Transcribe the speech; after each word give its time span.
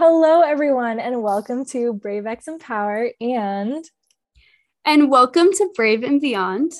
Hello, 0.00 0.42
everyone, 0.42 1.00
and 1.00 1.24
welcome 1.24 1.64
to 1.70 1.92
Brave 1.92 2.24
X 2.24 2.46
Empower 2.46 3.10
and 3.20 3.84
and 4.84 5.10
welcome 5.10 5.52
to 5.52 5.72
Brave 5.74 6.04
and 6.04 6.20
Beyond. 6.20 6.70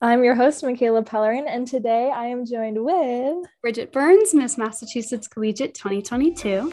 I'm 0.00 0.24
your 0.24 0.34
host, 0.34 0.64
Michaela 0.64 1.02
Pellerin, 1.02 1.46
and 1.46 1.68
today 1.68 2.10
I 2.10 2.28
am 2.28 2.46
joined 2.46 2.82
with 2.82 3.46
Bridget 3.60 3.92
Byrnes, 3.92 4.32
Miss 4.32 4.56
Massachusetts 4.56 5.28
Collegiate 5.28 5.74
2022. 5.74 6.72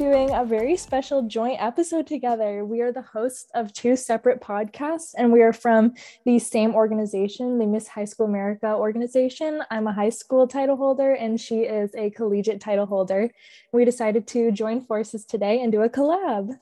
Doing 0.00 0.34
a 0.34 0.42
very 0.46 0.78
special 0.78 1.20
joint 1.24 1.60
episode 1.60 2.06
together. 2.06 2.64
We 2.64 2.80
are 2.80 2.90
the 2.90 3.02
hosts 3.02 3.50
of 3.54 3.70
two 3.74 3.96
separate 3.96 4.40
podcasts, 4.40 5.12
and 5.14 5.30
we 5.30 5.42
are 5.42 5.52
from 5.52 5.92
the 6.24 6.38
same 6.38 6.74
organization, 6.74 7.58
the 7.58 7.66
Miss 7.66 7.86
High 7.86 8.06
School 8.06 8.24
America 8.24 8.74
organization. 8.74 9.62
I'm 9.70 9.86
a 9.86 9.92
high 9.92 10.08
school 10.08 10.48
title 10.48 10.76
holder, 10.76 11.12
and 11.12 11.38
she 11.38 11.64
is 11.64 11.94
a 11.94 12.08
collegiate 12.08 12.62
title 12.62 12.86
holder. 12.86 13.30
We 13.72 13.84
decided 13.84 14.26
to 14.28 14.50
join 14.52 14.80
forces 14.80 15.26
today 15.26 15.60
and 15.60 15.70
do 15.70 15.82
a 15.82 15.90
collab. 15.90 16.58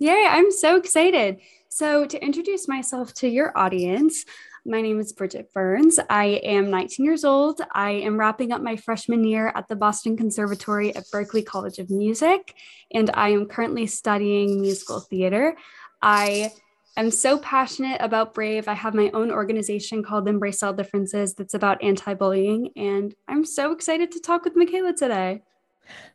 Yay, 0.00 0.26
I'm 0.28 0.50
so 0.50 0.74
excited. 0.74 1.38
So, 1.68 2.04
to 2.04 2.20
introduce 2.20 2.66
myself 2.66 3.14
to 3.14 3.28
your 3.28 3.56
audience, 3.56 4.24
my 4.66 4.80
name 4.82 5.00
is 5.00 5.12
Bridget 5.12 5.52
Byrnes. 5.54 5.98
I 6.10 6.40
am 6.44 6.70
19 6.70 7.04
years 7.04 7.24
old. 7.24 7.60
I 7.72 7.90
am 7.90 8.18
wrapping 8.18 8.52
up 8.52 8.60
my 8.60 8.76
freshman 8.76 9.24
year 9.24 9.52
at 9.54 9.68
the 9.68 9.76
Boston 9.76 10.16
Conservatory 10.16 10.94
at 10.94 11.06
Berklee 11.06 11.46
College 11.46 11.78
of 11.78 11.90
Music, 11.90 12.54
and 12.92 13.10
I 13.14 13.30
am 13.30 13.46
currently 13.46 13.86
studying 13.86 14.60
musical 14.60 15.00
theater. 15.00 15.56
I 16.02 16.52
am 16.96 17.10
so 17.10 17.38
passionate 17.38 18.00
about 18.00 18.34
Brave. 18.34 18.68
I 18.68 18.74
have 18.74 18.94
my 18.94 19.10
own 19.14 19.30
organization 19.30 20.02
called 20.02 20.28
Embrace 20.28 20.62
All 20.62 20.74
Differences 20.74 21.34
that's 21.34 21.54
about 21.54 21.82
anti 21.82 22.12
bullying, 22.12 22.70
and 22.76 23.14
I'm 23.28 23.46
so 23.46 23.72
excited 23.72 24.12
to 24.12 24.20
talk 24.20 24.44
with 24.44 24.56
Michaela 24.56 24.92
today. 24.92 25.42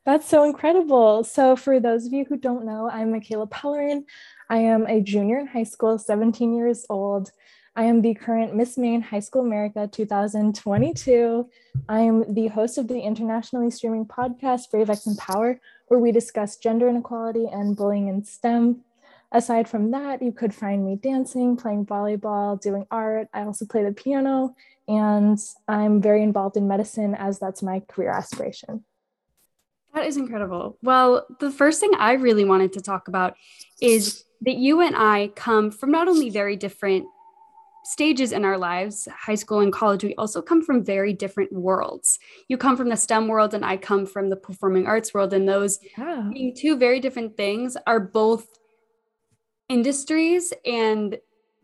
That's 0.05 0.27
so 0.27 0.43
incredible. 0.43 1.23
So, 1.23 1.55
for 1.55 1.80
those 1.80 2.05
of 2.05 2.13
you 2.13 2.25
who 2.25 2.37
don't 2.37 2.65
know, 2.65 2.89
I'm 2.89 3.11
Michaela 3.11 3.47
Pellerin. 3.47 4.05
I 4.49 4.57
am 4.57 4.85
a 4.85 5.02
junior 5.02 5.39
in 5.39 5.47
high 5.47 5.63
school, 5.63 5.97
17 5.97 6.53
years 6.53 6.85
old. 6.89 7.31
I 7.77 7.83
am 7.83 8.01
the 8.01 8.13
current 8.13 8.55
Miss 8.55 8.77
Maine 8.77 9.01
High 9.01 9.19
School 9.19 9.41
America 9.41 9.89
2022. 9.91 11.49
I 11.89 11.99
am 11.99 12.33
the 12.33 12.47
host 12.47 12.77
of 12.77 12.87
the 12.87 13.01
internationally 13.01 13.69
streaming 13.69 14.05
podcast 14.05 14.71
Brave 14.71 14.89
X 14.89 15.05
Empower, 15.05 15.59
where 15.89 15.99
we 15.99 16.13
discuss 16.13 16.55
gender 16.55 16.87
inequality 16.87 17.47
and 17.51 17.75
bullying 17.75 18.07
in 18.07 18.23
STEM. 18.23 18.81
Aside 19.33 19.67
from 19.67 19.91
that, 19.91 20.21
you 20.21 20.31
could 20.31 20.55
find 20.55 20.85
me 20.85 20.95
dancing, 20.95 21.57
playing 21.57 21.85
volleyball, 21.85 22.61
doing 22.61 22.87
art. 22.91 23.27
I 23.33 23.41
also 23.41 23.65
play 23.65 23.83
the 23.83 23.91
piano, 23.91 24.55
and 24.87 25.37
I'm 25.67 26.01
very 26.01 26.23
involved 26.23 26.55
in 26.55 26.69
medicine 26.69 27.13
as 27.13 27.39
that's 27.39 27.61
my 27.61 27.81
career 27.81 28.11
aspiration. 28.11 28.85
That 29.93 30.05
is 30.05 30.15
incredible. 30.15 30.77
Well, 30.81 31.25
the 31.41 31.51
first 31.51 31.81
thing 31.81 31.91
I 31.97 32.13
really 32.13 32.45
wanted 32.45 32.71
to 32.73 32.81
talk 32.81 33.09
about 33.09 33.35
is 33.81 34.23
that 34.41 34.55
you 34.55 34.79
and 34.79 34.95
I 34.95 35.31
come 35.35 35.71
from 35.71 35.91
not 35.91 36.07
only 36.07 36.29
very 36.29 36.55
different 36.55 37.05
stages 37.86 38.31
in 38.31 38.44
our 38.44 38.58
lives, 38.58 39.08
high 39.16 39.36
school 39.36 39.59
and 39.59 39.72
college, 39.72 40.03
we 40.03 40.16
also 40.16 40.41
come 40.41 40.61
from 40.61 40.83
very 40.83 41.14
different 41.14 41.53
worlds. 41.53 42.19
You 42.47 42.58
come 42.58 42.75
from 42.75 42.89
the 42.89 42.97
STEM 42.97 43.27
world, 43.27 43.53
and 43.53 43.64
I 43.64 43.77
come 43.77 44.05
from 44.05 44.30
the 44.30 44.36
performing 44.36 44.88
arts 44.88 45.14
world. 45.14 45.33
And 45.33 45.47
those 45.47 45.80
yeah. 45.97 46.30
being 46.33 46.55
two 46.55 46.77
very 46.77 47.00
different 47.00 47.38
things 47.38 47.77
are 47.88 48.00
both 48.00 48.47
industries 49.69 50.52
and 50.66 51.17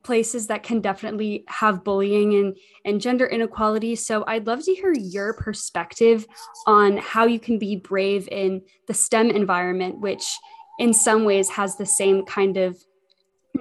places 0.04 0.48
that 0.48 0.64
can 0.64 0.82
definitely 0.82 1.44
have 1.48 1.84
bullying 1.84 2.34
and, 2.34 2.58
and 2.86 3.02
gender 3.02 3.26
inequality. 3.26 3.96
So 3.96 4.24
I'd 4.28 4.48
love 4.48 4.64
to 4.66 4.74
hear 4.74 4.94
your 4.94 5.34
perspective 5.34 6.26
on 6.66 6.98
how 6.98 7.26
you 7.26 7.40
can 7.40 7.60
be 7.60 7.76
brave 7.76 8.28
in 8.32 8.62
the 8.88 8.94
STEM 8.94 9.30
environment, 9.30 10.00
which 10.00 10.38
in 10.80 10.94
some 10.94 11.26
ways 11.26 11.50
has 11.50 11.76
the 11.76 11.86
same 11.86 12.26
kind 12.26 12.58
of 12.58 12.78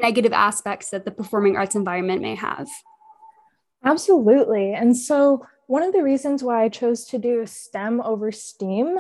negative 0.01 0.33
aspects 0.33 0.91
that 0.91 1.05
the 1.05 1.11
performing 1.11 1.57
arts 1.57 1.75
environment 1.75 2.23
may 2.23 2.35
have. 2.35 2.69
Absolutely. 3.85 4.75
And 4.75 4.97
so, 4.97 5.47
one 5.67 5.83
of 5.83 5.93
the 5.93 6.03
reasons 6.03 6.43
why 6.43 6.65
I 6.65 6.69
chose 6.69 7.05
to 7.07 7.19
do 7.19 7.47
STEM 7.47 8.01
over 8.01 8.33
STEAM, 8.33 8.99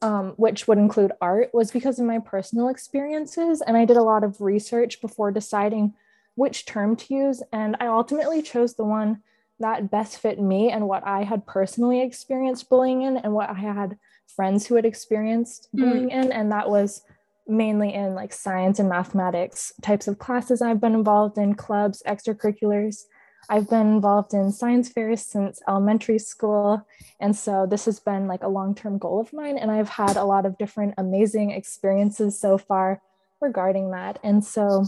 um, 0.00 0.32
which 0.36 0.66
would 0.66 0.78
include 0.78 1.12
art, 1.20 1.50
was 1.52 1.70
because 1.70 1.98
of 1.98 2.06
my 2.06 2.18
personal 2.18 2.68
experiences. 2.68 3.60
And 3.60 3.76
I 3.76 3.84
did 3.84 3.98
a 3.98 4.02
lot 4.02 4.24
of 4.24 4.40
research 4.40 5.02
before 5.02 5.30
deciding 5.30 5.92
which 6.34 6.64
term 6.64 6.96
to 6.96 7.14
use. 7.14 7.42
And 7.52 7.76
I 7.80 7.88
ultimately 7.88 8.40
chose 8.40 8.74
the 8.74 8.84
one 8.84 9.22
that 9.58 9.90
best 9.90 10.18
fit 10.18 10.40
me 10.40 10.70
and 10.70 10.88
what 10.88 11.06
I 11.06 11.22
had 11.22 11.46
personally 11.46 12.02
experienced 12.02 12.68
bullying 12.68 13.02
in 13.02 13.16
and 13.16 13.32
what 13.32 13.50
I 13.50 13.54
had 13.54 13.98
friends 14.34 14.66
who 14.66 14.74
had 14.74 14.84
experienced 14.84 15.68
hmm. 15.72 15.80
bullying 15.80 16.10
mm. 16.10 16.24
in. 16.24 16.32
And 16.32 16.52
that 16.52 16.68
was 16.68 17.02
mainly 17.48 17.94
in 17.94 18.14
like 18.14 18.32
science 18.32 18.78
and 18.78 18.88
mathematics 18.88 19.72
types 19.82 20.08
of 20.08 20.18
classes 20.18 20.60
I've 20.60 20.80
been 20.80 20.94
involved 20.94 21.38
in, 21.38 21.54
clubs, 21.54 22.02
extracurriculars. 22.06 23.04
I've 23.48 23.70
been 23.70 23.86
involved 23.86 24.34
in 24.34 24.50
science 24.50 24.88
fairs 24.88 25.22
since 25.22 25.62
elementary 25.68 26.18
school. 26.18 26.84
And 27.20 27.36
so 27.36 27.66
this 27.66 27.84
has 27.84 28.00
been 28.00 28.26
like 28.26 28.42
a 28.42 28.48
long 28.48 28.74
term 28.74 28.98
goal 28.98 29.20
of 29.20 29.32
mine. 29.32 29.56
And 29.58 29.70
I've 29.70 29.88
had 29.88 30.16
a 30.16 30.24
lot 30.24 30.46
of 30.46 30.58
different 30.58 30.94
amazing 30.98 31.52
experiences 31.52 32.38
so 32.38 32.58
far 32.58 33.00
regarding 33.40 33.92
that. 33.92 34.18
And 34.24 34.44
so 34.44 34.86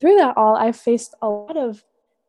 through 0.00 0.16
that 0.16 0.36
all, 0.36 0.56
I've 0.56 0.76
faced 0.76 1.14
a 1.22 1.28
lot 1.28 1.56
of 1.56 1.82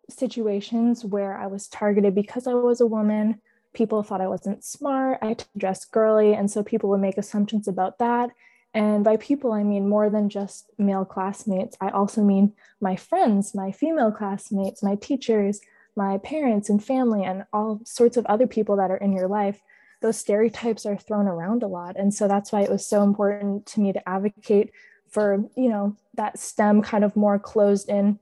situations 0.09 1.03
where 1.03 1.37
I 1.37 1.47
was 1.47 1.67
targeted 1.67 2.15
because 2.15 2.47
I 2.47 2.53
was 2.53 2.81
a 2.81 2.85
woman. 2.85 3.41
People 3.73 4.03
thought 4.03 4.21
I 4.21 4.27
wasn't 4.27 4.63
smart. 4.63 5.19
I 5.21 5.35
dressed 5.57 5.91
girly. 5.91 6.33
And 6.33 6.49
so 6.49 6.63
people 6.63 6.89
would 6.89 7.01
make 7.01 7.17
assumptions 7.17 7.67
about 7.67 7.99
that. 7.99 8.29
And 8.73 9.03
by 9.03 9.17
people, 9.17 9.51
I 9.51 9.63
mean 9.63 9.89
more 9.89 10.09
than 10.09 10.29
just 10.29 10.69
male 10.77 11.03
classmates. 11.03 11.75
I 11.81 11.89
also 11.89 12.21
mean 12.21 12.53
my 12.79 12.95
friends, 12.95 13.53
my 13.53 13.71
female 13.71 14.11
classmates, 14.11 14.81
my 14.81 14.95
teachers, 14.95 15.59
my 15.95 16.19
parents 16.19 16.69
and 16.69 16.81
family, 16.83 17.25
and 17.25 17.43
all 17.51 17.81
sorts 17.83 18.15
of 18.15 18.25
other 18.27 18.47
people 18.47 18.77
that 18.77 18.89
are 18.91 18.97
in 18.97 19.11
your 19.11 19.27
life. 19.27 19.61
Those 20.01 20.17
stereotypes 20.17 20.85
are 20.85 20.97
thrown 20.97 21.27
around 21.27 21.63
a 21.63 21.67
lot. 21.67 21.97
And 21.97 22.13
so 22.13 22.27
that's 22.27 22.51
why 22.51 22.61
it 22.61 22.71
was 22.71 22.87
so 22.87 23.03
important 23.03 23.65
to 23.67 23.81
me 23.81 23.91
to 23.91 24.09
advocate 24.09 24.71
for, 25.09 25.43
you 25.57 25.69
know, 25.69 25.97
that 26.15 26.39
STEM 26.39 26.81
kind 26.81 27.03
of 27.03 27.15
more 27.17 27.37
closed 27.37 27.89
in 27.89 28.19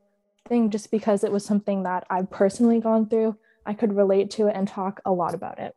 thing, 0.48 0.72
just 0.72 0.90
because 0.90 1.24
it 1.24 1.32
was 1.32 1.46
something 1.46 1.84
that 1.84 2.06
I've 2.10 2.32
personally 2.32 2.80
gone 2.80 3.08
through. 3.08 3.38
I 3.66 3.74
could 3.76 3.96
relate 3.96 4.32
to 4.32 4.48
it 4.48 4.56
and 4.56 4.68
talk 4.68 5.00
a 5.06 5.12
lot 5.12 5.36
about 5.36 5.60
it. 5.60 5.76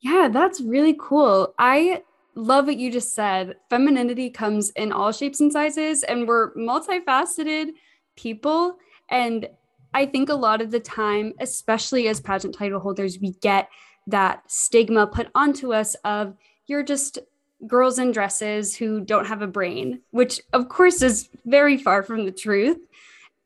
Yeah, 0.00 0.28
that's 0.30 0.60
really 0.60 0.94
cool. 0.98 1.54
I 1.58 2.02
love 2.34 2.66
what 2.66 2.76
you 2.76 2.90
just 2.90 3.14
said. 3.14 3.56
Femininity 3.70 4.30
comes 4.30 4.70
in 4.70 4.92
all 4.92 5.12
shapes 5.12 5.40
and 5.40 5.52
sizes, 5.52 6.02
and 6.02 6.26
we're 6.26 6.54
multifaceted 6.54 7.70
people. 8.16 8.78
And 9.08 9.48
I 9.94 10.06
think 10.06 10.28
a 10.28 10.34
lot 10.34 10.60
of 10.60 10.70
the 10.70 10.80
time, 10.80 11.32
especially 11.40 12.08
as 12.08 12.20
pageant 12.20 12.54
title 12.54 12.80
holders, 12.80 13.18
we 13.18 13.32
get 13.40 13.68
that 14.06 14.42
stigma 14.50 15.06
put 15.06 15.28
onto 15.34 15.72
us 15.72 15.94
of 16.04 16.34
you're 16.66 16.82
just 16.82 17.18
girls 17.66 17.98
in 17.98 18.12
dresses 18.12 18.76
who 18.76 19.00
don't 19.00 19.26
have 19.26 19.42
a 19.42 19.46
brain, 19.46 20.00
which 20.10 20.40
of 20.52 20.68
course 20.68 21.02
is 21.02 21.28
very 21.44 21.76
far 21.76 22.02
from 22.02 22.24
the 22.24 22.32
truth. 22.32 22.78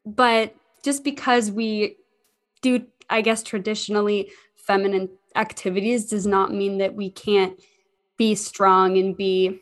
But 0.05 0.55
just 0.85 1.05
because 1.05 1.51
we 1.51 1.97
do, 2.61 2.85
I 3.09 3.23
guess, 3.23 3.43
traditionally 3.43 4.31
feminine 4.55 5.09
activities 5.37 6.07
does 6.07 6.27
not 6.27 6.53
mean 6.53 6.79
that 6.79 6.95
we 6.95 7.11
can't 7.11 7.59
be 8.23 8.37
strong 8.37 8.97
and 8.99 9.17
be 9.17 9.61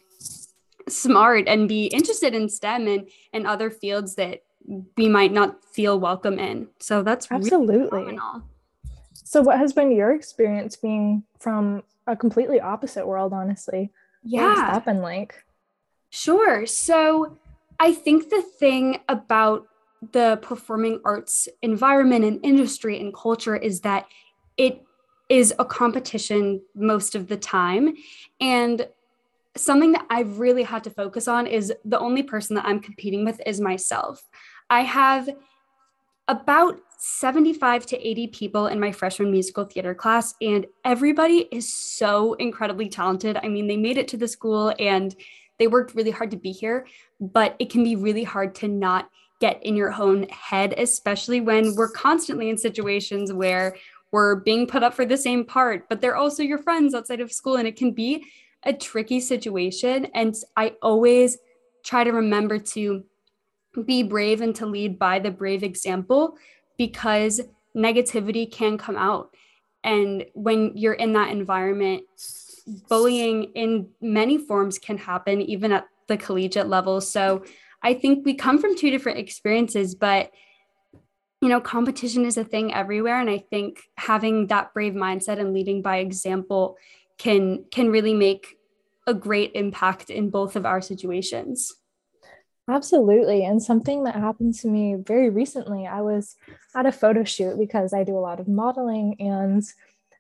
smart 0.87 1.49
and 1.49 1.67
be 1.67 1.87
interested 1.87 2.35
in 2.35 2.47
STEM 2.47 2.87
and, 2.89 3.09
and 3.33 3.47
other 3.47 3.71
fields 3.71 4.17
that 4.17 4.43
we 4.99 5.09
might 5.09 5.33
not 5.33 5.65
feel 5.65 5.99
welcome 5.99 6.39
in. 6.39 6.69
So 6.79 7.03
that's 7.03 7.27
absolutely. 7.31 8.03
Really 8.03 8.19
so, 9.15 9.41
what 9.41 9.59
has 9.59 9.73
been 9.73 9.93
your 9.93 10.13
experience 10.15 10.77
being 10.77 11.23
from 11.39 11.85
a 12.07 12.15
completely 12.15 12.61
opposite 12.61 13.07
world, 13.07 13.33
honestly? 13.33 13.93
Yeah. 14.23 14.49
What's 14.49 14.61
that 14.61 14.85
been 14.85 15.01
like? 15.01 15.43
Sure. 16.11 16.67
So, 16.67 17.39
I 17.79 17.95
think 17.95 18.29
the 18.29 18.43
thing 18.43 18.99
about 19.09 19.69
the 20.13 20.39
performing 20.43 21.01
arts 21.05 21.49
environment 21.63 22.27
and 22.27 22.45
industry 22.45 23.01
and 23.01 23.15
culture 23.15 23.57
is 23.57 23.81
that 23.83 24.05
it 24.59 24.85
is 25.31 25.55
a 25.59 25.65
competition 25.65 26.61
most 26.75 27.15
of 27.15 27.29
the 27.29 27.37
time. 27.37 27.95
And 28.41 28.87
something 29.57 29.93
that 29.93 30.05
I've 30.11 30.41
really 30.41 30.65
had 30.65 30.85
to 30.85 30.91
focus 30.91 31.29
on 31.29 31.47
is 31.47 31.73
the 31.85 31.99
only 31.99 32.23
person 32.23 32.57
that 32.57 32.67
I'm 32.67 32.81
competing 32.81 33.25
with 33.25 33.41
is 33.47 33.61
myself. 33.61 34.29
I 34.69 34.83
have 34.83 35.31
about 36.29 36.81
75 36.99 37.87
to 37.87 38.09
80 38.09 38.27
people 38.29 38.67
in 38.67 38.79
my 38.79 38.93
freshman 38.93 39.31
musical 39.31 39.65
theater 39.65 39.95
class, 39.95 40.35
and 40.43 40.67
everybody 40.85 41.49
is 41.51 41.73
so 41.73 42.35
incredibly 42.35 42.89
talented. 42.89 43.39
I 43.43 43.49
mean, 43.49 43.69
they 43.69 43.77
made 43.77 43.99
it 43.99 44.09
to 44.09 44.17
the 44.17 44.29
school 44.29 44.75
and 44.79 45.15
they 45.59 45.67
worked 45.67 45.95
really 45.95 46.11
hard 46.11 46.31
to 46.33 46.37
be 46.37 46.53
here, 46.53 46.87
but 47.21 47.57
it 47.59 47.71
can 47.71 47.85
be 47.85 47.97
really 47.97 48.25
hard 48.25 48.55
to 48.57 48.69
not 48.69 49.11
get 49.41 49.65
in 49.65 49.75
your 49.75 49.93
own 49.93 50.25
head, 50.29 50.75
especially 50.77 51.41
when 51.41 51.75
we're 51.75 51.91
constantly 51.91 52.51
in 52.51 52.59
situations 52.59 53.33
where 53.33 53.77
we're 54.13 54.37
being 54.37 54.67
put 54.67 54.83
up 54.83 54.95
for 54.95 55.05
the 55.05 55.17
same 55.17 55.45
part, 55.45 55.89
but 55.89 56.01
they're 56.01 56.17
also 56.17 56.43
your 56.43 56.59
friends 56.59 56.95
outside 56.95 57.21
of 57.21 57.33
school. 57.33 57.57
And 57.57 57.69
it 57.69 57.77
can 57.77 57.93
be 57.93 58.25
a 58.63 58.73
tricky 58.73 59.21
situation. 59.21 60.07
And 60.15 60.35
I 60.57 60.75
always 60.83 61.39
try 61.85 62.05
to 62.05 62.13
remember 62.13 62.59
to 62.59 63.05
be 63.85 64.03
brave 64.03 64.41
and 64.41 64.55
to 64.57 64.67
lead 64.67 64.99
by 64.99 65.19
the 65.19 65.31
brave 65.31 65.63
example 65.63 66.37
because 66.77 67.41
negativity 67.77 68.51
can 68.51 68.77
come 68.77 68.97
out. 68.97 69.35
And 69.85 70.27
when 70.35 70.77
you're 70.77 70.93
in 70.95 71.13
that 71.13 71.31
environment, 71.31 72.03
bullying 72.89 73.45
in 73.55 73.89
many 74.01 74.39
forms 74.39 74.79
can 74.79 74.99
happen, 74.99 75.41
even 75.41 75.73
at 75.73 75.87
the 76.09 76.17
collegiate 76.17 76.69
level. 76.69 77.01
So 77.01 77.45
I 77.83 77.95
think 77.95 78.27
we 78.27 78.35
come 78.35 78.59
from 78.59 78.77
two 78.77 78.91
different 78.91 79.19
experiences, 79.19 79.95
but 79.95 80.31
you 81.41 81.49
know, 81.49 81.61
competition 81.61 82.25
is 82.25 82.37
a 82.37 82.45
thing 82.45 82.73
everywhere. 82.75 83.19
And 83.19 83.31
I 83.31 83.39
think 83.39 83.83
having 83.97 84.49
that 84.49 84.75
brave 84.75 84.93
mindset 84.93 85.39
and 85.39 85.55
leading 85.55 85.83
by 85.83 85.99
example 85.99 86.77
can 87.19 87.65
can 87.71 87.91
really 87.91 88.15
make 88.15 88.59
a 89.07 89.15
great 89.15 89.53
impact 89.55 90.11
in 90.11 90.31
both 90.31 90.57
of 90.57 90.67
our 90.67 90.81
situations. 90.81 91.75
Absolutely. 92.69 93.45
And 93.45 93.61
something 93.61 94.05
that 94.05 94.15
happened 94.15 94.55
to 94.57 94.69
me 94.69 94.95
very 94.95 95.29
recently, 95.29 95.87
I 95.87 96.03
was 96.03 96.37
at 96.75 96.87
a 96.87 96.93
photo 96.93 97.25
shoot 97.25 97.59
because 97.59 97.93
I 97.93 98.05
do 98.05 98.17
a 98.17 98.21
lot 98.21 98.39
of 98.39 98.47
modeling, 98.47 99.17
and 99.19 99.63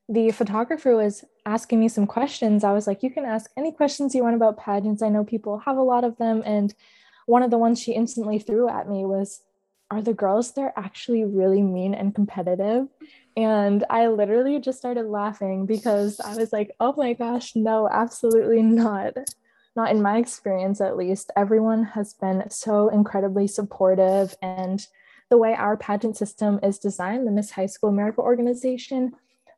the 0.09 0.33
photographer 0.33 0.97
was 0.97 1.25
asking 1.47 1.79
me 1.79 1.89
some 1.89 2.07
questions. 2.07 2.65
I 2.65 2.73
was 2.73 2.87
like, 2.87 3.03
You 3.03 3.11
can 3.11 3.25
ask 3.25 3.51
any 3.57 3.73
questions 3.73 4.15
you 4.15 4.25
want 4.25 4.37
about 4.37 4.59
pageants. 4.59 5.03
I 5.03 5.11
know 5.11 5.25
people 5.25 5.59
have 5.61 5.77
a 5.77 5.83
lot 5.83 6.03
of 6.03 6.17
them. 6.17 6.43
And 6.45 6.75
one 7.27 7.43
of 7.43 7.51
the 7.51 7.59
ones 7.59 7.81
she 7.81 7.93
instantly 7.93 8.39
threw 8.39 8.69
at 8.69 8.89
me 8.89 9.05
was, 9.05 9.43
Are 9.91 10.03
the 10.03 10.15
girls 10.15 10.53
there 10.53 10.73
actually 10.77 11.25
really 11.25 11.63
mean 11.63 11.95
and 11.95 12.15
competitive? 12.15 12.87
And 13.37 13.85
I 13.91 14.09
literally 14.09 14.61
just 14.61 14.79
started 14.79 15.07
laughing 15.07 15.67
because 15.67 16.21
I 16.21 16.37
was 16.37 16.53
like, 16.53 16.71
Oh 16.79 16.95
my 16.97 17.13
gosh, 17.13 17.57
no, 17.57 17.89
absolutely 17.89 18.63
not 18.63 19.15
not 19.77 19.91
in 19.91 20.03
my 20.03 20.19
experience 20.19 20.81
at 20.81 20.97
least, 20.97 21.31
everyone 21.37 21.85
has 21.85 22.15
been 22.15 22.49
so 22.51 22.89
incredibly 22.89 23.47
supportive. 23.47 24.35
And 24.43 24.85
the 25.29 25.39
way 25.39 25.55
our 25.55 25.77
pageant 25.77 26.17
system 26.17 26.59
is 26.63 26.79
designed, 26.79 27.27
the 27.27 27.31
Miss 27.31 27.53
High 27.53 27.67
School 27.67 27.91
America 27.91 28.21
organization, 28.21 29.13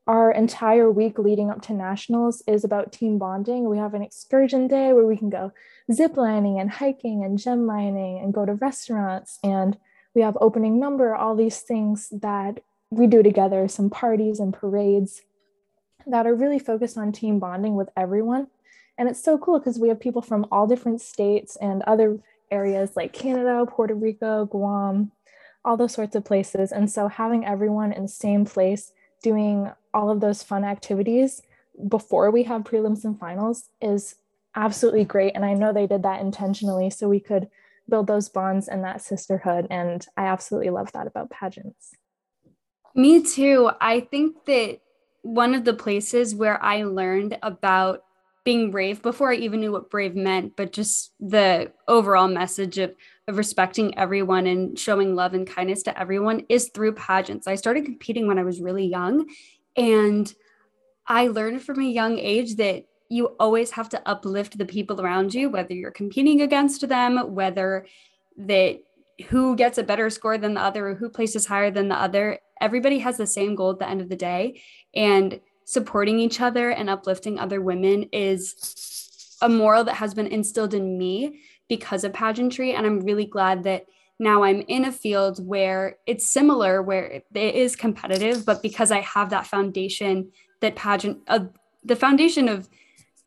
our 0.06 0.32
entire 0.32 0.90
week 0.90 1.18
leading 1.18 1.50
up 1.50 1.62
to 1.62 1.72
nationals 1.72 2.42
is 2.46 2.64
about 2.64 2.92
team 2.92 3.18
bonding. 3.18 3.68
We 3.68 3.78
have 3.78 3.94
an 3.94 4.02
excursion 4.02 4.68
day 4.68 4.92
where 4.92 5.06
we 5.06 5.16
can 5.16 5.30
go 5.30 5.52
ziplining 5.90 6.60
and 6.60 6.70
hiking 6.70 7.24
and 7.24 7.38
gem 7.38 7.64
mining 7.64 8.18
and 8.18 8.34
go 8.34 8.44
to 8.44 8.54
restaurants. 8.54 9.38
And 9.42 9.78
we 10.14 10.22
have 10.22 10.36
opening 10.40 10.78
number, 10.78 11.14
all 11.14 11.34
these 11.34 11.60
things 11.60 12.08
that 12.10 12.60
we 12.90 13.06
do 13.06 13.22
together, 13.22 13.68
some 13.68 13.88
parties 13.88 14.38
and 14.38 14.52
parades 14.52 15.22
that 16.06 16.26
are 16.26 16.34
really 16.34 16.58
focused 16.58 16.98
on 16.98 17.12
team 17.12 17.38
bonding 17.38 17.74
with 17.74 17.88
everyone. 17.96 18.48
And 18.98 19.08
it's 19.08 19.22
so 19.22 19.38
cool 19.38 19.58
because 19.58 19.78
we 19.78 19.88
have 19.88 20.00
people 20.00 20.22
from 20.22 20.46
all 20.50 20.66
different 20.66 21.00
states 21.00 21.56
and 21.56 21.82
other 21.82 22.18
areas 22.50 22.94
like 22.96 23.12
Canada, 23.12 23.64
Puerto 23.66 23.94
Rico, 23.94 24.44
Guam, 24.44 25.12
all 25.64 25.76
those 25.76 25.94
sorts 25.94 26.14
of 26.14 26.24
places. 26.24 26.72
And 26.72 26.90
so 26.90 27.08
having 27.08 27.46
everyone 27.46 27.92
in 27.92 28.02
the 28.02 28.08
same 28.08 28.44
place 28.44 28.92
doing 29.22 29.70
all 29.94 30.10
of 30.10 30.20
those 30.20 30.42
fun 30.42 30.64
activities 30.64 31.42
before 31.88 32.30
we 32.30 32.42
have 32.42 32.64
prelims 32.64 33.04
and 33.04 33.18
finals 33.18 33.70
is 33.80 34.16
absolutely 34.54 35.04
great. 35.04 35.32
And 35.34 35.44
I 35.44 35.54
know 35.54 35.72
they 35.72 35.86
did 35.86 36.02
that 36.02 36.20
intentionally 36.20 36.90
so 36.90 37.08
we 37.08 37.20
could 37.20 37.48
build 37.88 38.06
those 38.06 38.28
bonds 38.28 38.68
and 38.68 38.84
that 38.84 39.02
sisterhood. 39.02 39.66
And 39.70 40.06
I 40.16 40.26
absolutely 40.26 40.70
love 40.70 40.92
that 40.92 41.06
about 41.06 41.30
pageants. 41.30 41.92
Me 42.94 43.22
too. 43.22 43.70
I 43.80 44.00
think 44.00 44.44
that 44.46 44.80
one 45.22 45.54
of 45.54 45.64
the 45.64 45.74
places 45.74 46.34
where 46.34 46.62
I 46.62 46.82
learned 46.84 47.38
about 47.42 48.02
being 48.44 48.70
brave 48.72 49.02
before 49.02 49.30
I 49.30 49.36
even 49.36 49.60
knew 49.60 49.70
what 49.70 49.88
brave 49.88 50.16
meant, 50.16 50.56
but 50.56 50.72
just 50.72 51.12
the 51.20 51.72
overall 51.86 52.26
message 52.26 52.76
of, 52.78 52.92
of 53.28 53.36
respecting 53.36 53.96
everyone 53.96 54.46
and 54.46 54.76
showing 54.76 55.14
love 55.14 55.32
and 55.32 55.46
kindness 55.46 55.84
to 55.84 55.98
everyone 55.98 56.44
is 56.48 56.70
through 56.74 56.94
pageants. 56.94 57.46
I 57.46 57.54
started 57.54 57.84
competing 57.84 58.26
when 58.26 58.38
I 58.38 58.42
was 58.42 58.60
really 58.60 58.86
young. 58.86 59.28
And 59.76 60.32
I 61.06 61.28
learned 61.28 61.62
from 61.62 61.80
a 61.80 61.84
young 61.84 62.18
age 62.18 62.56
that 62.56 62.84
you 63.12 63.26
always 63.38 63.70
have 63.72 63.90
to 63.90 64.08
uplift 64.08 64.56
the 64.56 64.64
people 64.64 64.98
around 65.00 65.34
you, 65.34 65.50
whether 65.50 65.74
you're 65.74 65.90
competing 65.90 66.40
against 66.40 66.88
them, 66.88 67.34
whether 67.34 67.86
that 68.38 68.78
who 69.28 69.54
gets 69.54 69.76
a 69.76 69.82
better 69.82 70.08
score 70.08 70.38
than 70.38 70.54
the 70.54 70.62
other 70.62 70.88
or 70.88 70.94
who 70.94 71.10
places 71.10 71.44
higher 71.44 71.70
than 71.70 71.88
the 71.88 71.94
other. 71.94 72.38
Everybody 72.60 72.98
has 73.00 73.18
the 73.18 73.26
same 73.26 73.54
goal 73.54 73.72
at 73.72 73.78
the 73.78 73.88
end 73.88 74.00
of 74.00 74.08
the 74.08 74.16
day. 74.16 74.62
And 74.94 75.40
supporting 75.66 76.18
each 76.18 76.40
other 76.40 76.70
and 76.70 76.88
uplifting 76.88 77.38
other 77.38 77.60
women 77.60 78.08
is 78.12 79.36
a 79.42 79.48
moral 79.48 79.84
that 79.84 79.96
has 79.96 80.14
been 80.14 80.26
instilled 80.26 80.72
in 80.72 80.96
me 80.96 81.40
because 81.68 82.04
of 82.04 82.14
pageantry. 82.14 82.72
And 82.72 82.86
I'm 82.86 83.00
really 83.00 83.26
glad 83.26 83.64
that 83.64 83.84
now 84.18 84.42
I'm 84.42 84.62
in 84.68 84.86
a 84.86 84.92
field 84.92 85.46
where 85.46 85.98
it's 86.06 86.32
similar, 86.32 86.80
where 86.80 87.22
it 87.34 87.54
is 87.54 87.76
competitive, 87.76 88.46
but 88.46 88.62
because 88.62 88.90
I 88.90 89.00
have 89.00 89.30
that 89.30 89.46
foundation 89.46 90.32
that 90.60 90.76
pageant, 90.76 91.18
uh, 91.28 91.46
the 91.84 91.96
foundation 91.96 92.48
of 92.48 92.68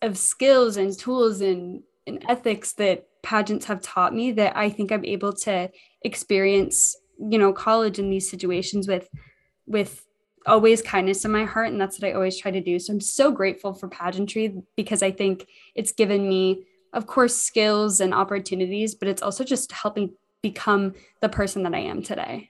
of 0.02 0.18
skills 0.18 0.78
and 0.78 0.98
tools 0.98 1.42
and, 1.42 1.84
and 2.08 2.24
ethics 2.28 2.74
that 2.74 3.08
pageants 3.24 3.66
have 3.66 3.82
taught 3.82 4.14
me, 4.14 4.32
that 4.34 4.56
I 4.56 4.70
think 4.70 4.92
I'm 4.92 5.06
able 5.06 5.34
to 5.34 5.70
experience, 6.04 6.96
you 7.20 7.38
know, 7.38 7.54
college 7.54 8.00
in 8.00 8.10
these 8.10 8.30
situations 8.30 8.88
with 8.88 9.10
with 9.68 10.06
always 10.46 10.82
kindness 10.82 11.26
in 11.26 11.32
my 11.32 11.44
heart 11.44 11.70
and 11.70 11.82
that's 11.82 12.00
what 12.00 12.08
i 12.08 12.14
always 12.14 12.38
try 12.38 12.52
to 12.52 12.62
do. 12.62 12.78
So 12.80 12.94
i'm 12.94 13.02
so 13.02 13.32
grateful 13.32 13.74
for 13.74 13.88
pageantry 13.88 14.56
because 14.76 15.02
i 15.02 15.12
think 15.12 15.48
it's 15.74 15.92
given 15.92 16.28
me 16.28 16.66
of 16.94 17.08
course 17.08 17.36
skills 17.36 18.00
and 18.00 18.14
opportunities 18.14 18.96
but 18.96 19.08
it's 19.08 19.22
also 19.22 19.44
just 19.44 19.72
helping 19.72 20.14
become 20.42 20.94
the 21.22 21.30
person 21.30 21.64
that 21.64 21.74
i 21.74 21.80
am 21.80 22.04
today. 22.04 22.50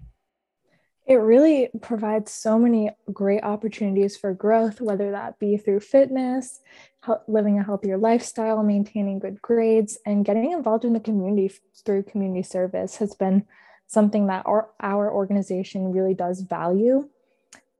It 1.07 1.15
really 1.15 1.69
provides 1.81 2.31
so 2.31 2.57
many 2.57 2.89
great 3.13 3.44
opportunities 3.44 4.18
for 4.18 4.33
growth 4.33 4.81
whether 4.81 5.12
that 5.12 5.39
be 5.39 5.56
through 5.57 5.80
fitness 5.80 6.62
living 7.28 7.60
a 7.60 7.63
healthier 7.63 7.98
lifestyle 7.98 8.63
maintaining 8.63 9.20
good 9.20 9.41
grades 9.41 9.98
and 10.06 10.25
getting 10.25 10.51
involved 10.51 10.86
in 10.86 10.94
the 10.94 11.00
community 11.00 11.53
through 11.86 12.03
community 12.03 12.44
service 12.44 12.98
has 12.98 13.13
been 13.15 13.46
something 13.88 14.27
that 14.27 14.44
our, 14.46 14.70
our 14.79 15.12
organization 15.12 15.91
really 15.91 16.13
does 16.13 16.41
value 16.41 17.08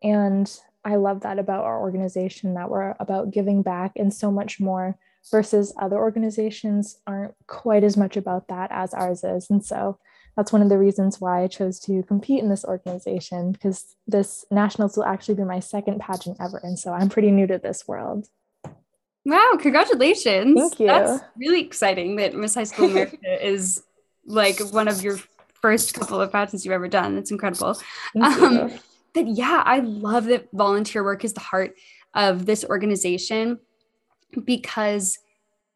and 0.04 0.60
I 0.86 0.98
love 0.98 1.22
that 1.22 1.40
about 1.40 1.64
our 1.64 1.82
organization 1.82 2.54
that 2.54 2.70
we're 2.70 2.96
about 3.00 3.32
giving 3.32 3.64
back 3.64 3.94
and 3.96 4.14
so 4.14 4.32
much 4.32 4.60
more 4.60 4.98
versus 5.32 5.74
other 5.82 5.98
organizations 5.98 7.00
aren't 7.08 7.34
quite 7.48 7.84
as 7.84 7.98
much 7.98 8.16
about 8.16 8.48
that 8.50 8.72
as 8.72 8.94
ours 8.94 9.24
is. 9.24 9.50
And 9.50 9.66
so 9.66 9.98
that's 10.38 10.54
one 10.54 10.62
of 10.62 10.70
the 10.70 10.78
reasons 10.78 11.20
why 11.20 11.42
I 11.42 11.48
chose 11.48 11.80
to 11.82 12.04
compete 12.04 12.44
in 12.44 12.50
this 12.50 12.64
organization 12.64 13.52
because 13.52 13.96
this 14.06 14.46
nationals 14.52 14.96
will 14.96 15.06
actually 15.06 15.36
be 15.36 15.44
my 15.44 15.60
second 15.60 16.00
pageant 16.00 16.38
ever. 16.40 16.60
And 16.62 16.78
so 16.78 16.94
I'm 16.94 17.10
pretty 17.10 17.32
new 17.32 17.48
to 17.48 17.58
this 17.58 17.88
world. 17.88 18.28
Wow, 19.25 19.53
congratulations. 19.60 20.60
Thank 20.60 20.79
you. 20.79 20.88
That's 20.88 21.24
really 21.36 21.62
exciting 21.62 22.15
that 22.17 22.36
Miss 22.36 22.53
High 22.53 22.63
School 22.63 22.91
America 22.91 23.17
is 23.46 23.84
like 24.25 24.60
one 24.72 24.88
of 24.88 25.01
your 25.01 25.20
first 25.62 25.96
couple 25.96 26.22
of 26.22 26.32
pageants 26.32 26.63
you've 26.63 26.74
ever 26.74 26.88
done. 26.88 27.15
That's 27.15 27.32
incredible. 27.32 27.79
Um, 28.22 28.72
but 29.15 29.27
yeah, 29.27 29.63
I 29.65 29.79
love 29.79 30.25
that 30.25 30.48
volunteer 30.53 31.03
work 31.03 31.24
is 31.24 31.34
the 31.34 31.39
heart 31.39 31.75
of 32.13 32.46
this 32.46 32.63
organization 32.63 33.60
because 34.44 35.17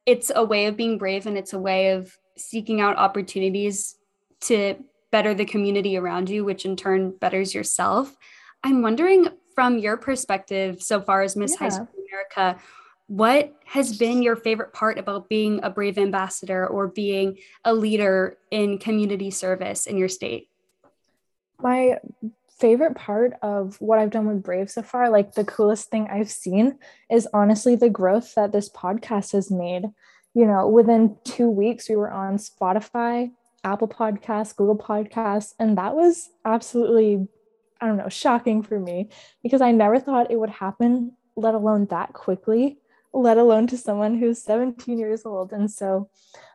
it's 0.05 0.31
a 0.33 0.43
way 0.43 0.65
of 0.65 0.77
being 0.77 0.97
brave 0.97 1.25
and 1.25 1.37
it's 1.37 1.53
a 1.53 1.59
way 1.59 1.91
of 1.91 2.15
seeking 2.37 2.81
out 2.81 2.97
opportunities 2.97 3.95
to 4.41 4.75
better 5.11 5.33
the 5.33 5.45
community 5.45 5.97
around 5.97 6.29
you, 6.29 6.45
which 6.45 6.65
in 6.65 6.75
turn 6.75 7.11
betters 7.11 7.55
yourself. 7.55 8.15
I'm 8.63 8.81
wondering 8.81 9.27
from 9.55 9.77
your 9.77 9.97
perspective 9.97 10.81
so 10.81 11.01
far 11.01 11.21
as 11.21 11.35
Miss 11.35 11.53
yeah. 11.53 11.57
High 11.57 11.69
School 11.69 11.89
America, 12.07 12.61
what 13.09 13.55
has 13.65 13.97
been 13.97 14.21
your 14.21 14.35
favorite 14.35 14.71
part 14.71 14.99
about 14.99 15.27
being 15.27 15.59
a 15.63 15.69
brave 15.71 15.97
ambassador 15.97 16.67
or 16.67 16.87
being 16.87 17.39
a 17.65 17.73
leader 17.73 18.37
in 18.51 18.77
community 18.77 19.31
service 19.31 19.87
in 19.87 19.97
your 19.97 20.07
state? 20.07 20.47
My 21.59 21.97
favorite 22.59 22.95
part 22.95 23.33
of 23.41 23.81
what 23.81 23.97
I've 23.97 24.11
done 24.11 24.27
with 24.27 24.43
Brave 24.43 24.69
so 24.69 24.83
far, 24.83 25.09
like 25.09 25.33
the 25.33 25.43
coolest 25.43 25.89
thing 25.89 26.07
I've 26.07 26.29
seen, 26.29 26.77
is 27.09 27.27
honestly 27.33 27.75
the 27.75 27.89
growth 27.89 28.35
that 28.35 28.51
this 28.51 28.69
podcast 28.69 29.31
has 29.31 29.49
made. 29.49 29.85
You 30.35 30.45
know, 30.45 30.67
within 30.67 31.17
two 31.23 31.49
weeks, 31.49 31.89
we 31.89 31.95
were 31.95 32.11
on 32.11 32.37
Spotify, 32.37 33.31
Apple 33.63 33.87
Podcasts, 33.87 34.55
Google 34.55 34.77
Podcasts, 34.77 35.55
and 35.57 35.79
that 35.79 35.95
was 35.95 36.29
absolutely 36.45 37.27
I 37.81 37.87
don't 37.87 37.97
know, 37.97 38.09
shocking 38.09 38.61
for 38.61 38.79
me 38.79 39.09
because 39.41 39.61
I 39.61 39.71
never 39.71 39.99
thought 39.99 40.29
it 40.29 40.39
would 40.39 40.49
happen, 40.49 41.13
let 41.35 41.55
alone 41.55 41.87
that 41.89 42.13
quickly, 42.13 42.77
let 43.13 43.37
alone 43.37 43.67
to 43.67 43.77
someone 43.77 44.17
who's 44.17 44.43
17 44.43 44.97
years 44.99 45.25
old. 45.25 45.51
And 45.51 45.69
so 45.69 46.09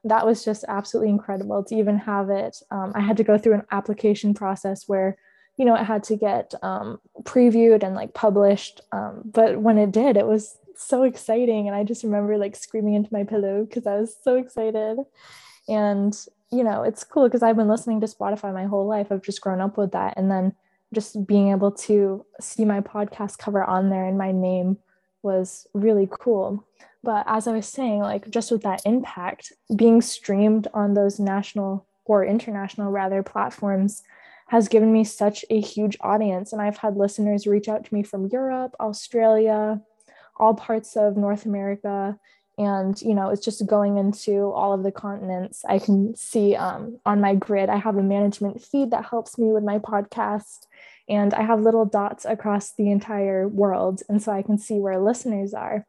that 0.04 0.24
was 0.24 0.44
just 0.44 0.64
absolutely 0.68 1.10
incredible 1.10 1.64
to 1.64 1.74
even 1.74 1.98
have 1.98 2.30
it. 2.30 2.56
Um, 2.70 2.92
I 2.94 3.00
had 3.00 3.16
to 3.16 3.24
go 3.24 3.38
through 3.38 3.54
an 3.54 3.66
application 3.70 4.34
process 4.34 4.84
where 4.86 5.16
you 5.56 5.64
know 5.64 5.76
it 5.76 5.84
had 5.84 6.02
to 6.04 6.16
get 6.16 6.52
um, 6.62 6.98
previewed 7.22 7.84
and 7.84 7.94
like 7.94 8.12
published 8.12 8.80
um, 8.90 9.22
but 9.24 9.60
when 9.60 9.78
it 9.78 9.92
did 9.92 10.16
it 10.16 10.26
was 10.26 10.58
so 10.74 11.04
exciting 11.04 11.68
and 11.68 11.76
i 11.76 11.84
just 11.84 12.02
remember 12.02 12.36
like 12.36 12.56
screaming 12.56 12.94
into 12.94 13.08
my 13.12 13.22
pillow 13.22 13.64
because 13.64 13.86
i 13.86 13.94
was 13.94 14.16
so 14.24 14.34
excited 14.34 14.98
and 15.68 16.26
you 16.54 16.62
know, 16.62 16.82
it's 16.82 17.02
cool 17.02 17.24
because 17.24 17.42
I've 17.42 17.56
been 17.56 17.68
listening 17.68 18.00
to 18.00 18.06
Spotify 18.06 18.54
my 18.54 18.64
whole 18.64 18.86
life. 18.86 19.08
I've 19.10 19.22
just 19.22 19.40
grown 19.40 19.60
up 19.60 19.76
with 19.76 19.92
that. 19.92 20.14
And 20.16 20.30
then 20.30 20.54
just 20.94 21.26
being 21.26 21.50
able 21.50 21.72
to 21.72 22.24
see 22.40 22.64
my 22.64 22.80
podcast 22.80 23.38
cover 23.38 23.64
on 23.64 23.90
there 23.90 24.04
and 24.04 24.16
my 24.16 24.30
name 24.30 24.78
was 25.24 25.66
really 25.74 26.08
cool. 26.10 26.64
But 27.02 27.24
as 27.26 27.46
I 27.46 27.52
was 27.52 27.66
saying, 27.66 28.00
like 28.00 28.30
just 28.30 28.50
with 28.50 28.62
that 28.62 28.82
impact, 28.84 29.52
being 29.74 30.00
streamed 30.00 30.68
on 30.72 30.94
those 30.94 31.18
national 31.18 31.86
or 32.04 32.24
international 32.24 32.90
rather 32.90 33.22
platforms 33.22 34.02
has 34.48 34.68
given 34.68 34.92
me 34.92 35.04
such 35.04 35.44
a 35.50 35.60
huge 35.60 35.96
audience. 36.00 36.52
And 36.52 36.60
I've 36.60 36.78
had 36.78 36.96
listeners 36.96 37.46
reach 37.46 37.68
out 37.68 37.84
to 37.84 37.94
me 37.94 38.02
from 38.02 38.26
Europe, 38.26 38.74
Australia, 38.78 39.80
all 40.36 40.54
parts 40.54 40.96
of 40.96 41.16
North 41.16 41.46
America 41.46 42.18
and 42.58 43.00
you 43.02 43.14
know 43.14 43.30
it's 43.30 43.44
just 43.44 43.66
going 43.66 43.98
into 43.98 44.52
all 44.52 44.72
of 44.72 44.82
the 44.82 44.92
continents 44.92 45.64
i 45.68 45.78
can 45.78 46.14
see 46.14 46.54
um, 46.54 46.98
on 47.04 47.20
my 47.20 47.34
grid 47.34 47.68
i 47.68 47.76
have 47.76 47.96
a 47.96 48.02
management 48.02 48.62
feed 48.62 48.90
that 48.90 49.04
helps 49.04 49.38
me 49.38 49.48
with 49.48 49.64
my 49.64 49.78
podcast 49.78 50.66
and 51.08 51.34
i 51.34 51.42
have 51.42 51.60
little 51.60 51.84
dots 51.84 52.24
across 52.24 52.72
the 52.72 52.90
entire 52.90 53.48
world 53.48 54.02
and 54.08 54.22
so 54.22 54.32
i 54.32 54.42
can 54.42 54.58
see 54.58 54.78
where 54.78 54.98
listeners 54.98 55.54
are 55.54 55.86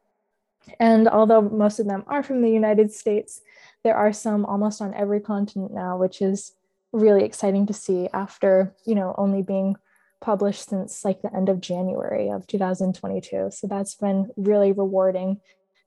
and 0.80 1.08
although 1.08 1.42
most 1.42 1.78
of 1.78 1.86
them 1.86 2.04
are 2.06 2.22
from 2.22 2.42
the 2.42 2.50
united 2.50 2.92
states 2.92 3.40
there 3.84 3.96
are 3.96 4.12
some 4.12 4.44
almost 4.44 4.80
on 4.80 4.94
every 4.94 5.20
continent 5.20 5.72
now 5.72 5.96
which 5.96 6.20
is 6.20 6.52
really 6.92 7.24
exciting 7.24 7.66
to 7.66 7.72
see 7.72 8.08
after 8.12 8.74
you 8.86 8.94
know 8.94 9.14
only 9.18 9.42
being 9.42 9.76
published 10.20 10.68
since 10.70 11.04
like 11.04 11.20
the 11.22 11.34
end 11.34 11.48
of 11.48 11.60
january 11.60 12.30
of 12.30 12.46
2022 12.46 13.48
so 13.50 13.66
that's 13.66 13.94
been 13.94 14.28
really 14.36 14.72
rewarding 14.72 15.40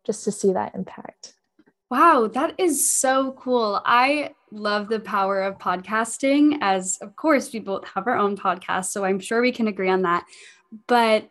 just 0.06 0.24
to 0.24 0.32
see 0.32 0.54
that 0.54 0.74
impact. 0.74 1.34
Wow, 1.92 2.30
that 2.34 2.56
is 2.58 2.92
so 2.92 3.34
cool. 3.34 3.82
I 3.86 4.32
love 4.52 4.90
the 4.90 5.00
power 5.00 5.42
of 5.42 5.58
podcasting, 5.58 6.58
as 6.62 6.98
of 7.02 7.16
course, 7.16 7.52
we 7.54 7.60
both 7.60 7.88
have 7.90 8.08
our 8.08 8.18
own 8.18 8.38
podcast. 8.38 8.86
So 8.86 9.04
I'm 9.04 9.20
sure 9.20 9.42
we 9.42 9.52
can 9.52 9.68
agree 9.68 9.90
on 9.90 10.04
that. 10.04 10.26
But 10.88 11.30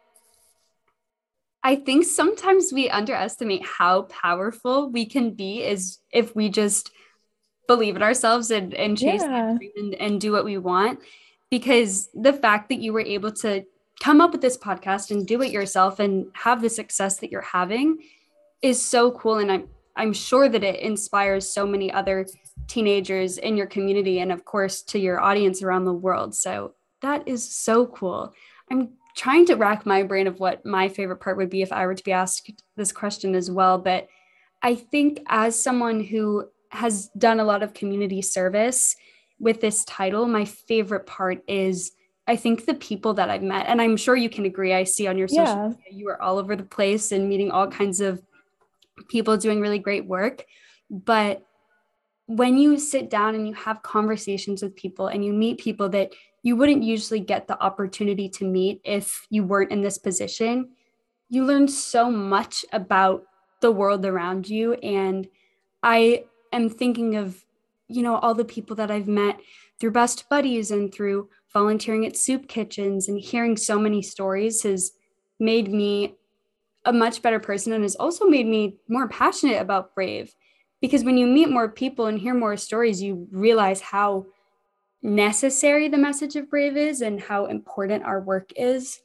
I 1.62 1.76
think 1.76 2.04
sometimes 2.04 2.72
we 2.72 2.88
underestimate 2.88 3.64
how 3.64 4.02
powerful 4.02 4.90
we 4.90 5.06
can 5.06 5.32
be 5.32 5.62
is 5.64 5.98
if 6.12 6.34
we 6.34 6.48
just 6.48 6.90
believe 7.66 7.96
in 7.96 8.02
ourselves 8.02 8.50
and, 8.50 8.72
and 8.74 8.96
chase 8.96 9.22
yeah. 9.22 9.56
and, 9.76 9.94
and 9.94 10.20
do 10.20 10.32
what 10.32 10.44
we 10.44 10.58
want. 10.58 11.00
Because 11.50 12.08
the 12.14 12.32
fact 12.32 12.68
that 12.68 12.80
you 12.80 12.92
were 12.92 13.00
able 13.00 13.32
to 13.32 13.64
come 14.00 14.20
up 14.20 14.32
with 14.32 14.40
this 14.40 14.56
podcast 14.56 15.10
and 15.10 15.26
do 15.26 15.42
it 15.42 15.50
yourself 15.50 15.98
and 15.98 16.26
have 16.34 16.62
the 16.62 16.70
success 16.70 17.18
that 17.18 17.30
you're 17.30 17.40
having 17.40 17.98
is 18.62 18.84
so 18.84 19.10
cool 19.12 19.38
and 19.38 19.50
i'm 19.50 19.68
i'm 19.98 20.12
sure 20.14 20.48
that 20.48 20.64
it 20.64 20.80
inspires 20.80 21.52
so 21.52 21.66
many 21.66 21.92
other 21.92 22.26
teenagers 22.68 23.38
in 23.38 23.56
your 23.56 23.66
community 23.66 24.20
and 24.20 24.30
of 24.30 24.44
course 24.44 24.82
to 24.82 24.98
your 24.98 25.20
audience 25.20 25.62
around 25.62 25.84
the 25.84 25.92
world. 25.92 26.34
So 26.34 26.74
that 27.00 27.26
is 27.26 27.50
so 27.50 27.86
cool. 27.86 28.32
I'm 28.70 28.90
trying 29.16 29.46
to 29.46 29.54
rack 29.54 29.86
my 29.86 30.02
brain 30.02 30.26
of 30.26 30.38
what 30.38 30.64
my 30.64 30.88
favorite 30.88 31.16
part 31.16 31.36
would 31.36 31.50
be 31.50 31.60
if 31.60 31.72
i 31.72 31.84
were 31.84 31.94
to 31.94 32.04
be 32.04 32.12
asked 32.12 32.62
this 32.76 32.92
question 32.92 33.34
as 33.34 33.50
well 33.50 33.76
but 33.76 34.06
i 34.62 34.76
think 34.76 35.18
as 35.26 35.60
someone 35.60 36.04
who 36.04 36.44
has 36.70 37.08
done 37.18 37.40
a 37.40 37.44
lot 37.44 37.64
of 37.64 37.74
community 37.74 38.22
service 38.22 38.94
with 39.40 39.60
this 39.60 39.84
title 39.86 40.28
my 40.28 40.44
favorite 40.44 41.04
part 41.04 41.42
is 41.48 41.92
I 42.28 42.36
think 42.36 42.66
the 42.66 42.74
people 42.74 43.14
that 43.14 43.30
I've 43.30 43.42
met, 43.42 43.68
and 43.68 43.80
I'm 43.80 43.96
sure 43.96 44.14
you 44.14 44.28
can 44.28 44.44
agree, 44.44 44.74
I 44.74 44.84
see 44.84 45.06
on 45.06 45.16
your 45.16 45.28
social 45.28 45.46
yeah. 45.46 45.68
media, 45.68 45.82
you 45.90 46.08
are 46.10 46.20
all 46.20 46.36
over 46.36 46.54
the 46.56 46.62
place 46.62 47.10
and 47.10 47.26
meeting 47.26 47.50
all 47.50 47.66
kinds 47.68 48.02
of 48.02 48.22
people 49.08 49.36
doing 49.36 49.60
really 49.60 49.78
great 49.78 50.06
work. 50.06 50.44
But 50.90 51.44
when 52.26 52.58
you 52.58 52.78
sit 52.78 53.08
down 53.08 53.34
and 53.34 53.48
you 53.48 53.54
have 53.54 53.82
conversations 53.82 54.62
with 54.62 54.76
people 54.76 55.08
and 55.08 55.24
you 55.24 55.32
meet 55.32 55.58
people 55.58 55.88
that 55.90 56.12
you 56.42 56.56
wouldn't 56.56 56.82
usually 56.82 57.20
get 57.20 57.48
the 57.48 57.60
opportunity 57.62 58.28
to 58.28 58.44
meet 58.44 58.80
if 58.84 59.26
you 59.30 59.44
weren't 59.44 59.72
in 59.72 59.80
this 59.80 59.98
position, 59.98 60.70
you 61.28 61.44
learn 61.44 61.68
so 61.68 62.10
much 62.10 62.64
about 62.72 63.24
the 63.60 63.72
world 63.72 64.04
around 64.04 64.48
you. 64.48 64.74
And 64.74 65.26
I 65.82 66.24
am 66.52 66.68
thinking 66.68 67.16
of, 67.16 67.44
you 67.88 68.02
know, 68.02 68.16
all 68.16 68.34
the 68.34 68.44
people 68.44 68.76
that 68.76 68.90
I've 68.90 69.08
met 69.08 69.40
through 69.80 69.92
Best 69.92 70.28
Buddies 70.28 70.70
and 70.70 70.92
through 70.92 71.28
volunteering 71.52 72.06
at 72.06 72.16
soup 72.16 72.48
kitchens 72.48 73.08
and 73.08 73.18
hearing 73.18 73.56
so 73.56 73.78
many 73.78 74.02
stories 74.02 74.62
has 74.62 74.92
made 75.40 75.70
me 75.70 76.14
a 76.88 76.92
much 76.92 77.20
better 77.20 77.38
person 77.38 77.74
and 77.74 77.82
has 77.82 77.96
also 77.96 78.24
made 78.24 78.46
me 78.46 78.78
more 78.88 79.08
passionate 79.08 79.60
about 79.60 79.94
Brave. 79.94 80.34
Because 80.80 81.04
when 81.04 81.18
you 81.18 81.26
meet 81.26 81.50
more 81.50 81.68
people 81.68 82.06
and 82.06 82.18
hear 82.18 82.32
more 82.32 82.56
stories, 82.56 83.02
you 83.02 83.28
realize 83.30 83.80
how 83.82 84.26
necessary 85.02 85.88
the 85.88 85.98
message 85.98 86.34
of 86.34 86.48
Brave 86.48 86.78
is 86.78 87.02
and 87.02 87.20
how 87.20 87.44
important 87.44 88.04
our 88.04 88.20
work 88.20 88.52
is. 88.56 89.00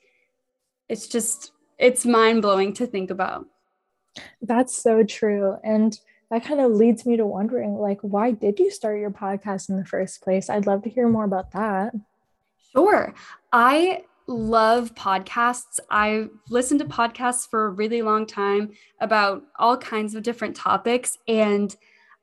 It's 0.88 1.08
just, 1.08 1.52
it's 1.78 2.06
mind 2.06 2.42
blowing 2.42 2.74
to 2.76 2.88
think 2.88 3.10
about. 3.10 3.48
That's 4.42 4.82
so 4.82 5.04
true. 5.04 5.58
And 5.62 6.00
that 6.30 6.46
kind 6.46 6.62
of 6.62 6.72
leads 6.72 7.06
me 7.06 7.18
to 7.18 7.26
wondering 7.26 7.76
like 7.76 8.00
why 8.02 8.32
did 8.32 8.60
you 8.60 8.72
start 8.72 9.00
your 9.00 9.12
podcast 9.12 9.70
in 9.70 9.78
the 9.78 9.86
first 9.86 10.24
place 10.24 10.50
i'd 10.50 10.66
love 10.66 10.82
to 10.82 10.90
hear 10.90 11.08
more 11.08 11.26
about 11.26 11.52
that 11.52 11.94
sure 12.72 13.14
i 13.52 14.02
love 14.28 14.96
podcasts. 14.96 15.80
I've 15.90 16.30
listened 16.50 16.80
to 16.80 16.86
podcasts 16.86 17.48
for 17.50 17.66
a 17.66 17.70
really 17.70 18.02
long 18.02 18.26
time 18.26 18.72
about 19.00 19.44
all 19.58 19.78
kinds 19.78 20.16
of 20.16 20.24
different 20.24 20.56
topics. 20.56 21.18
And 21.28 21.76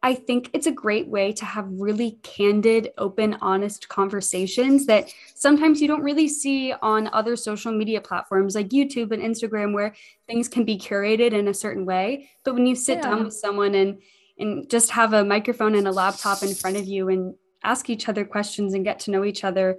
I 0.02 0.14
think 0.14 0.50
it's 0.54 0.66
a 0.66 0.72
great 0.72 1.08
way 1.08 1.32
to 1.32 1.44
have 1.44 1.66
really 1.68 2.18
candid, 2.22 2.90
open, 2.96 3.36
honest 3.42 3.88
conversations 3.90 4.86
that 4.86 5.12
sometimes 5.34 5.82
you 5.82 5.88
don't 5.88 6.02
really 6.02 6.28
see 6.28 6.72
on 6.72 7.10
other 7.12 7.36
social 7.36 7.70
media 7.70 8.00
platforms 8.00 8.54
like 8.54 8.70
YouTube 8.70 9.12
and 9.12 9.22
Instagram, 9.22 9.74
where 9.74 9.94
things 10.26 10.48
can 10.48 10.64
be 10.64 10.78
curated 10.78 11.32
in 11.32 11.48
a 11.48 11.54
certain 11.54 11.84
way. 11.84 12.30
But 12.44 12.54
when 12.54 12.64
you 12.64 12.74
sit 12.74 12.98
yeah. 12.98 13.10
down 13.10 13.24
with 13.24 13.34
someone 13.34 13.74
and 13.74 13.98
and 14.38 14.70
just 14.70 14.90
have 14.92 15.12
a 15.12 15.22
microphone 15.22 15.74
and 15.74 15.86
a 15.86 15.92
laptop 15.92 16.42
in 16.42 16.54
front 16.54 16.78
of 16.78 16.86
you 16.86 17.10
and 17.10 17.34
ask 17.62 17.90
each 17.90 18.08
other 18.08 18.24
questions 18.24 18.72
and 18.72 18.84
get 18.84 19.00
to 19.00 19.10
know 19.10 19.22
each 19.22 19.44
other, 19.44 19.78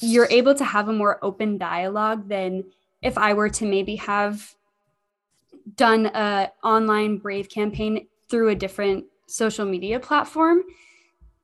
you're 0.00 0.28
able 0.30 0.54
to 0.54 0.64
have 0.64 0.88
a 0.88 0.92
more 0.92 1.18
open 1.22 1.58
dialogue 1.58 2.28
than 2.28 2.64
if 3.02 3.18
I 3.18 3.34
were 3.34 3.50
to 3.50 3.66
maybe 3.66 3.96
have 3.96 4.54
done 5.76 6.06
a 6.06 6.50
online 6.62 7.18
brave 7.18 7.48
campaign 7.48 8.06
through 8.28 8.50
a 8.50 8.54
different 8.54 9.04
social 9.26 9.64
media 9.64 10.00
platform. 10.00 10.62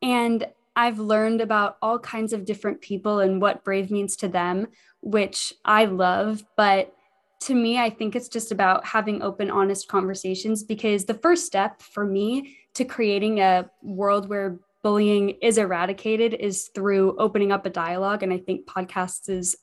And 0.03 0.47
I've 0.77 0.99
learned 0.99 1.41
about 1.41 1.77
all 1.83 1.99
kinds 1.99 2.33
of 2.33 2.45
different 2.45 2.81
people 2.81 3.21
and 3.21 3.41
what 3.41 3.65
brave 3.65 3.91
means 3.91 4.17
to 4.17 4.29
them 4.29 4.69
which 5.03 5.55
I 5.65 5.87
love. 5.87 6.45
But 6.57 6.93
to 7.41 7.55
me 7.55 7.79
I 7.79 7.91
think 7.91 8.15
it's 8.15 8.29
just 8.29 8.53
about 8.53 8.85
having 8.85 9.23
open 9.23 9.51
honest 9.51 9.89
conversations 9.89 10.63
because 10.63 11.05
the 11.05 11.15
first 11.15 11.47
step 11.47 11.81
for 11.81 12.05
me 12.05 12.57
to 12.75 12.85
creating 12.85 13.41
a 13.41 13.71
world 13.83 14.29
where 14.29 14.59
bullying 14.83 15.31
is 15.43 15.59
eradicated 15.59 16.35
is 16.35 16.71
through 16.75 17.17
opening 17.19 17.53
up 17.53 17.67
a 17.67 17.71
dialogue. 17.71 18.23
And 18.23 18.33
I 18.33 18.39
think 18.39 18.67
podcasts 18.67 19.29
is 19.29 19.57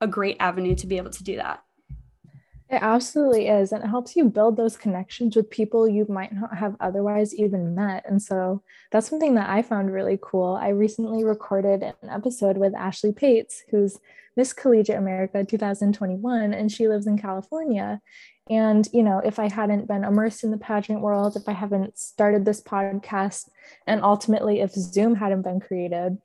a 0.00 0.06
great 0.06 0.36
avenue 0.40 0.74
to 0.76 0.86
be 0.86 0.98
able 0.98 1.10
to 1.10 1.24
do 1.24 1.36
that. 1.36 1.62
It 2.68 2.82
absolutely 2.82 3.46
is. 3.46 3.70
And 3.70 3.84
it 3.84 3.86
helps 3.86 4.16
you 4.16 4.24
build 4.24 4.56
those 4.56 4.76
connections 4.76 5.36
with 5.36 5.50
people 5.50 5.88
you 5.88 6.04
might 6.08 6.34
not 6.34 6.56
have 6.56 6.74
otherwise 6.80 7.32
even 7.34 7.76
met. 7.76 8.04
And 8.08 8.20
so 8.20 8.62
that's 8.90 9.08
something 9.08 9.36
that 9.36 9.48
I 9.48 9.62
found 9.62 9.92
really 9.92 10.18
cool. 10.20 10.58
I 10.60 10.70
recently 10.70 11.22
recorded 11.22 11.84
an 11.84 12.10
episode 12.10 12.58
with 12.58 12.74
Ashley 12.74 13.12
Pates, 13.12 13.62
who's 13.70 14.00
Miss 14.36 14.52
Collegiate 14.52 14.98
America 14.98 15.44
2021, 15.44 16.52
and 16.52 16.70
she 16.70 16.88
lives 16.88 17.06
in 17.06 17.18
California. 17.18 18.00
And, 18.48 18.88
you 18.92 19.02
know, 19.02 19.18
if 19.18 19.38
I 19.38 19.48
hadn't 19.48 19.88
been 19.88 20.04
immersed 20.04 20.44
in 20.44 20.52
the 20.52 20.58
pageant 20.58 21.00
world, 21.00 21.36
if 21.36 21.48
I 21.48 21.52
haven't 21.52 21.98
started 21.98 22.44
this 22.44 22.60
podcast, 22.60 23.48
and 23.86 24.02
ultimately 24.02 24.60
if 24.60 24.72
Zoom 24.72 25.16
hadn't 25.16 25.42
been 25.42 25.58
created 25.58 26.18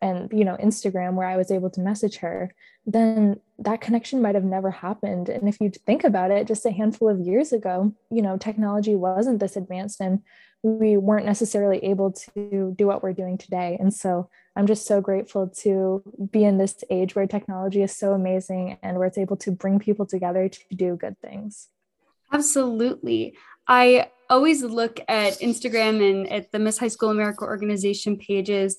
and, 0.00 0.30
you 0.32 0.44
know, 0.44 0.56
Instagram 0.56 1.14
where 1.14 1.26
I 1.26 1.36
was 1.36 1.50
able 1.50 1.70
to 1.70 1.80
message 1.80 2.16
her, 2.18 2.52
then 2.86 3.40
that 3.58 3.80
connection 3.80 4.22
might 4.22 4.34
have 4.34 4.44
never 4.44 4.70
happened. 4.70 5.28
And 5.28 5.48
if 5.48 5.60
you 5.60 5.70
think 5.70 6.04
about 6.04 6.30
it, 6.30 6.46
just 6.46 6.64
a 6.64 6.70
handful 6.70 7.08
of 7.08 7.20
years 7.20 7.52
ago, 7.52 7.92
you 8.10 8.22
know, 8.22 8.38
technology 8.38 8.94
wasn't 8.94 9.40
this 9.40 9.56
advanced 9.56 10.00
and 10.00 10.20
we 10.62 10.96
weren't 10.96 11.26
necessarily 11.26 11.78
able 11.84 12.12
to 12.12 12.74
do 12.76 12.86
what 12.86 13.02
we're 13.02 13.12
doing 13.12 13.38
today. 13.38 13.76
And 13.78 13.92
so 13.92 14.30
I'm 14.56 14.66
just 14.66 14.86
so 14.86 15.02
grateful 15.02 15.48
to 15.58 16.02
be 16.32 16.44
in 16.44 16.56
this 16.56 16.82
age 16.88 17.14
where 17.14 17.26
technology 17.26 17.82
is 17.82 17.94
so 17.94 18.14
amazing 18.14 18.78
and 18.82 18.96
where 18.96 19.06
it's 19.06 19.18
able 19.18 19.36
to 19.38 19.52
bring 19.52 19.78
people 19.78 20.06
together 20.06 20.48
to 20.48 20.60
do 20.74 20.96
good 20.96 21.20
things. 21.20 21.68
Absolutely. 22.32 23.36
I 23.68 24.10
always 24.30 24.62
look 24.62 24.98
at 25.08 25.40
Instagram 25.40 26.02
and 26.10 26.32
at 26.32 26.52
the 26.52 26.58
Miss 26.58 26.78
High 26.78 26.88
School 26.88 27.10
America 27.10 27.44
organization 27.44 28.16
pages 28.16 28.78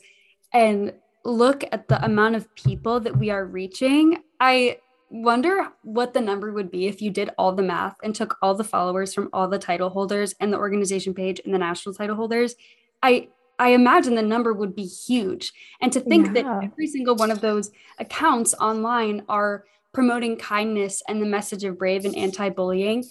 and 0.52 0.94
look 1.24 1.64
at 1.72 1.88
the 1.88 2.04
amount 2.04 2.36
of 2.36 2.54
people 2.56 3.00
that 3.02 3.18
we 3.18 3.30
are 3.30 3.46
reaching. 3.46 4.24
I 4.40 4.80
wonder 5.10 5.68
what 5.84 6.14
the 6.14 6.22
number 6.22 6.52
would 6.52 6.72
be 6.72 6.88
if 6.88 7.02
you 7.02 7.12
did 7.12 7.30
all 7.38 7.54
the 7.54 7.64
math 7.64 7.96
and 8.04 8.16
took 8.16 8.38
all 8.42 8.56
the 8.56 8.64
followers 8.64 9.14
from 9.14 9.30
all 9.32 9.48
the 9.48 9.60
title 9.60 9.90
holders 9.90 10.34
and 10.40 10.52
the 10.52 10.58
organization 10.58 11.14
page 11.14 11.40
and 11.46 11.54
the 11.54 11.60
national 11.60 11.96
title 11.96 12.16
holders. 12.16 12.56
I 13.02 13.30
I 13.60 13.70
imagine 13.70 14.16
the 14.16 14.22
number 14.22 14.54
would 14.54 14.76
be 14.76 14.86
huge. 14.86 15.52
And 15.82 15.92
to 15.94 16.00
think 16.00 16.28
yeah. 16.28 16.34
that 16.34 16.64
every 16.64 16.88
single 16.88 17.16
one 17.16 17.32
of 17.32 17.42
those 17.42 17.72
accounts 18.00 18.54
online 18.56 19.24
are 19.28 19.66
promoting 19.94 20.38
kindness 20.38 21.02
and 21.08 21.22
the 21.22 21.26
message 21.26 21.64
of 21.64 21.78
brave 21.78 22.06
and 22.06 22.16
anti-bullying 22.16 23.04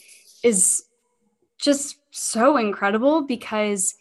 is 0.45 0.85
just 1.59 1.99
so 2.11 2.57
incredible 2.57 3.23
because 3.23 3.97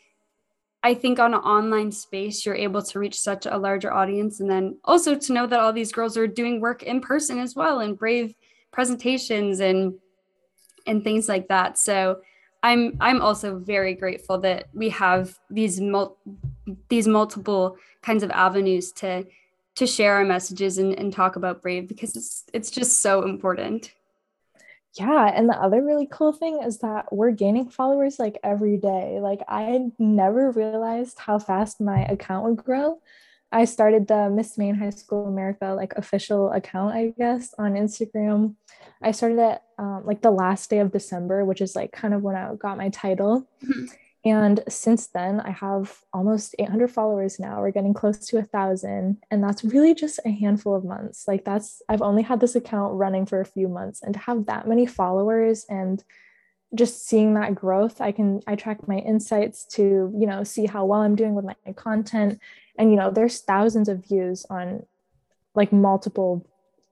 I 0.83 0.93
think 0.93 1.17
on 1.17 1.33
an 1.33 1.39
online 1.39 1.91
space, 1.91 2.45
you're 2.45 2.53
able 2.53 2.83
to 2.83 2.99
reach 2.99 3.19
such 3.19 3.47
a 3.47 3.57
larger 3.57 3.91
audience. 3.91 4.39
And 4.39 4.47
then 4.47 4.77
also 4.83 5.15
to 5.15 5.33
know 5.33 5.47
that 5.47 5.59
all 5.59 5.73
these 5.73 5.91
girls 5.91 6.15
are 6.15 6.27
doing 6.27 6.61
work 6.61 6.83
in 6.83 7.01
person 7.01 7.39
as 7.39 7.55
well 7.55 7.79
and 7.79 7.97
brave 7.97 8.35
presentations 8.71 9.61
and 9.61 9.95
and 10.85 11.03
things 11.03 11.27
like 11.27 11.47
that. 11.47 11.79
So 11.79 12.21
I'm 12.65 12.97
I'm 12.99 13.21
also 13.21 13.59
very 13.59 13.93
grateful 13.93 14.39
that 14.39 14.69
we 14.73 14.89
have 14.89 15.37
these 15.51 15.79
mul- 15.79 16.17
these 16.89 17.07
multiple 17.07 17.77
kinds 18.01 18.23
of 18.23 18.31
avenues 18.31 18.91
to 18.93 19.25
to 19.75 19.85
share 19.85 20.15
our 20.15 20.25
messages 20.25 20.79
and, 20.79 20.97
and 20.97 21.13
talk 21.13 21.35
about 21.35 21.61
brave 21.61 21.87
because 21.87 22.15
it's 22.15 22.43
it's 22.53 22.71
just 22.71 23.03
so 23.03 23.21
important. 23.21 23.93
Yeah 24.93 25.31
and 25.35 25.47
the 25.47 25.61
other 25.61 25.83
really 25.83 26.07
cool 26.11 26.33
thing 26.33 26.63
is 26.63 26.79
that 26.79 27.13
we're 27.13 27.31
gaining 27.31 27.69
followers 27.69 28.17
like 28.17 28.39
every 28.43 28.77
day. 28.77 29.19
Like 29.21 29.41
i 29.47 29.91
never 29.99 30.49
realized 30.49 31.19
how 31.19 31.37
fast 31.37 31.79
my 31.79 32.05
account 32.05 32.45
would 32.45 32.65
grow 32.65 32.99
i 33.51 33.65
started 33.65 34.07
the 34.07 34.29
miss 34.29 34.57
maine 34.57 34.75
high 34.75 34.89
school 34.89 35.27
america 35.27 35.73
like 35.75 35.93
official 35.95 36.51
account 36.51 36.95
i 36.95 37.13
guess 37.17 37.53
on 37.57 37.73
instagram 37.73 38.55
i 39.01 39.11
started 39.11 39.39
it 39.39 39.61
um, 39.77 40.03
like 40.05 40.21
the 40.21 40.31
last 40.31 40.69
day 40.69 40.79
of 40.79 40.91
december 40.91 41.43
which 41.45 41.61
is 41.61 41.75
like 41.75 41.91
kind 41.91 42.13
of 42.13 42.21
when 42.21 42.35
i 42.35 42.53
got 42.55 42.77
my 42.77 42.89
title 42.89 43.47
mm-hmm. 43.63 43.85
And 44.25 44.63
since 44.67 45.05
then, 45.05 45.39
I 45.39 45.51
have 45.51 45.99
almost 46.11 46.55
800 46.57 46.89
followers 46.89 47.39
now. 47.39 47.61
We're 47.61 47.69
getting 47.69 47.93
close 47.93 48.17
to 48.27 48.39
a 48.39 48.43
thousand. 48.43 49.17
And 49.29 49.43
that's 49.43 49.63
really 49.63 49.93
just 49.93 50.19
a 50.25 50.31
handful 50.31 50.73
of 50.73 50.83
months. 50.83 51.27
Like, 51.27 51.45
that's, 51.45 51.83
I've 51.87 52.01
only 52.01 52.23
had 52.23 52.39
this 52.39 52.55
account 52.55 52.95
running 52.95 53.27
for 53.27 53.39
a 53.39 53.45
few 53.45 53.67
months. 53.67 54.01
And 54.01 54.15
to 54.15 54.19
have 54.21 54.47
that 54.47 54.67
many 54.67 54.87
followers 54.87 55.67
and 55.69 56.03
just 56.73 57.07
seeing 57.07 57.35
that 57.35 57.55
growth, 57.55 58.01
I 58.01 58.11
can, 58.11 58.41
I 58.47 58.55
track 58.55 58.87
my 58.87 58.97
insights 58.97 59.65
to, 59.75 60.11
you 60.17 60.25
know, 60.25 60.43
see 60.43 60.65
how 60.65 60.85
well 60.85 61.01
I'm 61.01 61.15
doing 61.15 61.35
with 61.35 61.45
my 61.45 61.73
content. 61.73 62.39
And, 62.77 62.91
you 62.91 62.97
know, 62.97 63.11
there's 63.11 63.41
thousands 63.41 63.87
of 63.87 64.05
views 64.05 64.45
on 64.49 64.85
like 65.53 65.71
multiple, 65.71 66.45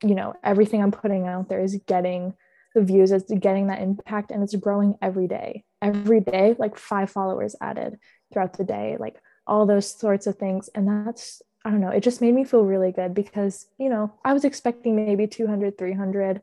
you 0.04 0.16
know, 0.16 0.36
everything 0.44 0.82
I'm 0.82 0.92
putting 0.92 1.28
out 1.28 1.50
there 1.50 1.62
is 1.62 1.78
getting 1.88 2.34
the 2.76 2.82
views, 2.82 3.12
it's 3.12 3.32
getting 3.32 3.68
that 3.68 3.82
impact, 3.82 4.32
and 4.32 4.42
it's 4.42 4.56
growing 4.56 4.98
every 5.02 5.28
day 5.28 5.64
every 5.84 6.22
day, 6.22 6.56
like 6.58 6.78
five 6.78 7.12
followers 7.12 7.56
added 7.62 8.00
throughout 8.32 8.58
the 8.58 8.64
day, 8.64 8.96
like 9.00 9.22
all 9.46 9.66
those 9.66 9.86
sorts 9.86 10.26
of 10.26 10.38
things. 10.38 10.70
And 10.74 10.88
that's, 10.88 11.42
I 11.66 11.70
don't 11.70 11.82
know, 11.82 11.90
it 11.90 12.02
just 12.02 12.22
made 12.22 12.34
me 12.34 12.46
feel 12.46 12.64
really 12.64 12.92
good 12.92 13.14
because, 13.14 13.68
you 13.78 13.90
know, 13.90 14.12
I 14.24 14.34
was 14.34 14.46
expecting 14.46 14.96
maybe 14.96 15.28
200, 15.28 15.78
300, 15.78 16.42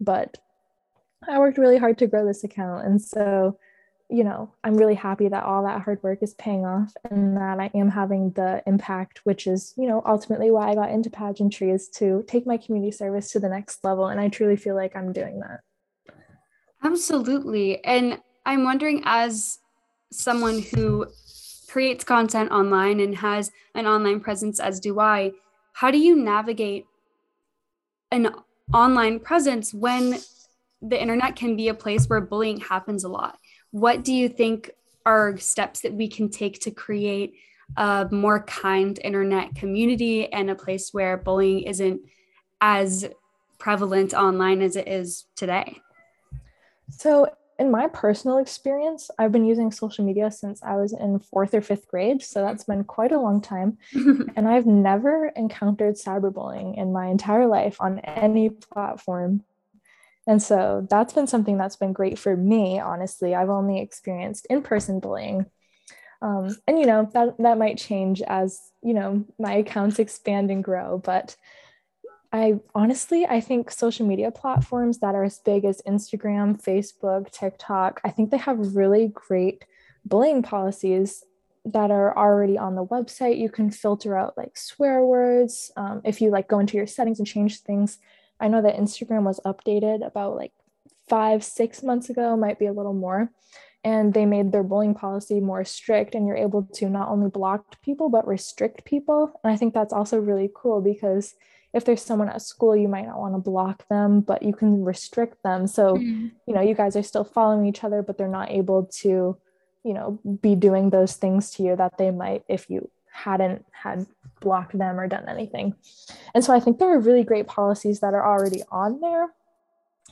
but 0.00 0.38
I 1.28 1.38
worked 1.38 1.58
really 1.58 1.78
hard 1.78 1.98
to 1.98 2.06
grow 2.06 2.26
this 2.26 2.44
account. 2.44 2.86
And 2.86 3.00
so, 3.00 3.58
you 4.08 4.24
know, 4.24 4.52
I'm 4.64 4.76
really 4.76 4.94
happy 4.94 5.28
that 5.28 5.44
all 5.44 5.62
that 5.64 5.82
hard 5.82 6.02
work 6.02 6.22
is 6.22 6.34
paying 6.34 6.64
off 6.64 6.92
and 7.10 7.36
that 7.36 7.60
I 7.60 7.70
am 7.74 7.90
having 7.90 8.30
the 8.32 8.62
impact, 8.66 9.20
which 9.24 9.46
is, 9.46 9.74
you 9.76 9.86
know, 9.86 10.02
ultimately 10.06 10.50
why 10.50 10.70
I 10.70 10.74
got 10.74 10.90
into 10.90 11.10
pageantry 11.10 11.70
is 11.70 11.88
to 11.96 12.24
take 12.26 12.46
my 12.46 12.56
community 12.56 12.90
service 12.90 13.30
to 13.32 13.40
the 13.40 13.48
next 13.48 13.84
level. 13.84 14.08
And 14.08 14.20
I 14.20 14.28
truly 14.28 14.56
feel 14.56 14.74
like 14.74 14.96
I'm 14.96 15.12
doing 15.12 15.40
that. 15.40 15.60
Absolutely. 16.82 17.84
And 17.84 18.20
I'm 18.46 18.64
wondering, 18.64 19.02
as 19.04 19.58
someone 20.10 20.62
who 20.74 21.06
creates 21.68 22.02
content 22.02 22.50
online 22.50 22.98
and 22.98 23.16
has 23.16 23.52
an 23.74 23.86
online 23.86 24.20
presence, 24.20 24.58
as 24.58 24.80
do 24.80 24.98
I, 24.98 25.32
how 25.74 25.90
do 25.90 25.98
you 25.98 26.16
navigate 26.16 26.86
an 28.10 28.34
online 28.72 29.20
presence 29.20 29.72
when 29.72 30.18
the 30.82 31.00
internet 31.00 31.36
can 31.36 31.56
be 31.56 31.68
a 31.68 31.74
place 31.74 32.06
where 32.06 32.20
bullying 32.20 32.60
happens 32.60 33.04
a 33.04 33.08
lot? 33.08 33.38
What 33.70 34.04
do 34.04 34.12
you 34.12 34.28
think 34.28 34.70
are 35.06 35.36
steps 35.38 35.80
that 35.80 35.94
we 35.94 36.08
can 36.08 36.28
take 36.28 36.60
to 36.60 36.70
create 36.70 37.34
a 37.76 38.08
more 38.10 38.42
kind 38.44 38.98
internet 39.02 39.54
community 39.54 40.32
and 40.32 40.50
a 40.50 40.54
place 40.54 40.92
where 40.92 41.16
bullying 41.16 41.60
isn't 41.60 42.00
as 42.60 43.08
prevalent 43.58 44.14
online 44.14 44.62
as 44.62 44.76
it 44.76 44.88
is 44.88 45.26
today? 45.36 45.80
So 46.90 47.28
in 47.60 47.70
my 47.70 47.88
personal 47.88 48.38
experience, 48.38 49.10
I've 49.18 49.32
been 49.32 49.44
using 49.44 49.70
social 49.70 50.02
media 50.02 50.30
since 50.30 50.62
I 50.62 50.76
was 50.76 50.94
in 50.94 51.18
fourth 51.18 51.52
or 51.52 51.60
fifth 51.60 51.86
grade. 51.88 52.22
So 52.22 52.40
that's 52.40 52.64
been 52.64 52.84
quite 52.84 53.12
a 53.12 53.20
long 53.20 53.42
time. 53.42 53.76
and 53.94 54.48
I've 54.48 54.66
never 54.66 55.26
encountered 55.36 55.96
cyberbullying 55.96 56.78
in 56.78 56.90
my 56.90 57.08
entire 57.08 57.46
life 57.46 57.76
on 57.78 57.98
any 58.00 58.48
platform. 58.48 59.44
And 60.30 60.40
so 60.40 60.86
that's 60.88 61.12
been 61.12 61.26
something 61.26 61.58
that's 61.58 61.74
been 61.74 61.92
great 61.92 62.16
for 62.16 62.36
me, 62.36 62.78
honestly. 62.78 63.34
I've 63.34 63.50
only 63.50 63.80
experienced 63.80 64.46
in 64.48 64.62
person 64.62 65.00
bullying. 65.00 65.46
Um, 66.22 66.56
and, 66.68 66.78
you 66.78 66.86
know, 66.86 67.10
that, 67.14 67.36
that 67.38 67.58
might 67.58 67.78
change 67.78 68.22
as, 68.22 68.60
you 68.80 68.94
know, 68.94 69.24
my 69.40 69.54
accounts 69.54 69.98
expand 69.98 70.52
and 70.52 70.62
grow. 70.62 70.98
But 70.98 71.34
I 72.32 72.60
honestly, 72.76 73.26
I 73.26 73.40
think 73.40 73.72
social 73.72 74.06
media 74.06 74.30
platforms 74.30 75.00
that 75.00 75.16
are 75.16 75.24
as 75.24 75.40
big 75.40 75.64
as 75.64 75.82
Instagram, 75.84 76.62
Facebook, 76.62 77.32
TikTok, 77.32 78.00
I 78.04 78.10
think 78.10 78.30
they 78.30 78.36
have 78.36 78.76
really 78.76 79.08
great 79.08 79.64
bullying 80.04 80.44
policies 80.44 81.24
that 81.64 81.90
are 81.90 82.16
already 82.16 82.56
on 82.56 82.76
the 82.76 82.86
website. 82.86 83.40
You 83.40 83.50
can 83.50 83.72
filter 83.72 84.16
out 84.16 84.38
like 84.38 84.56
swear 84.56 85.04
words. 85.04 85.72
Um, 85.76 86.02
if 86.04 86.20
you 86.20 86.30
like 86.30 86.46
go 86.46 86.60
into 86.60 86.76
your 86.76 86.86
settings 86.86 87.18
and 87.18 87.26
change 87.26 87.62
things, 87.62 87.98
I 88.40 88.48
know 88.48 88.62
that 88.62 88.76
Instagram 88.76 89.22
was 89.24 89.40
updated 89.44 90.06
about 90.06 90.36
like 90.36 90.52
five, 91.08 91.44
six 91.44 91.82
months 91.82 92.08
ago, 92.08 92.36
might 92.36 92.58
be 92.58 92.66
a 92.66 92.72
little 92.72 92.94
more. 92.94 93.30
And 93.82 94.12
they 94.12 94.26
made 94.26 94.52
their 94.52 94.62
bullying 94.62 94.94
policy 94.94 95.40
more 95.40 95.64
strict, 95.64 96.14
and 96.14 96.26
you're 96.26 96.36
able 96.36 96.64
to 96.74 96.88
not 96.90 97.08
only 97.08 97.30
block 97.30 97.80
people, 97.82 98.10
but 98.10 98.26
restrict 98.26 98.84
people. 98.84 99.40
And 99.42 99.52
I 99.52 99.56
think 99.56 99.72
that's 99.72 99.92
also 99.92 100.18
really 100.18 100.50
cool 100.54 100.82
because 100.82 101.34
if 101.72 101.84
there's 101.84 102.02
someone 102.02 102.28
at 102.28 102.42
school 102.42 102.76
you 102.76 102.88
might 102.88 103.06
not 103.06 103.18
want 103.18 103.34
to 103.34 103.38
block 103.38 103.86
them 103.88 104.20
but 104.20 104.42
you 104.42 104.52
can 104.52 104.84
restrict 104.84 105.42
them 105.42 105.66
so 105.66 105.94
mm-hmm. 105.94 106.26
you 106.46 106.54
know 106.54 106.60
you 106.60 106.74
guys 106.74 106.96
are 106.96 107.02
still 107.02 107.24
following 107.24 107.66
each 107.66 107.84
other 107.84 108.02
but 108.02 108.18
they're 108.18 108.28
not 108.28 108.50
able 108.50 108.86
to 108.86 109.36
you 109.84 109.94
know 109.94 110.18
be 110.42 110.54
doing 110.54 110.90
those 110.90 111.14
things 111.14 111.50
to 111.50 111.62
you 111.62 111.76
that 111.76 111.96
they 111.98 112.10
might 112.10 112.42
if 112.48 112.68
you 112.68 112.90
hadn't 113.24 113.64
had 113.72 114.06
blocked 114.40 114.76
them 114.76 114.98
or 114.98 115.06
done 115.06 115.28
anything 115.28 115.74
and 116.34 116.44
so 116.44 116.54
i 116.54 116.60
think 116.60 116.78
there 116.78 116.92
are 116.92 116.98
really 116.98 117.24
great 117.24 117.46
policies 117.46 118.00
that 118.00 118.14
are 118.14 118.26
already 118.26 118.62
on 118.70 119.00
there 119.00 119.28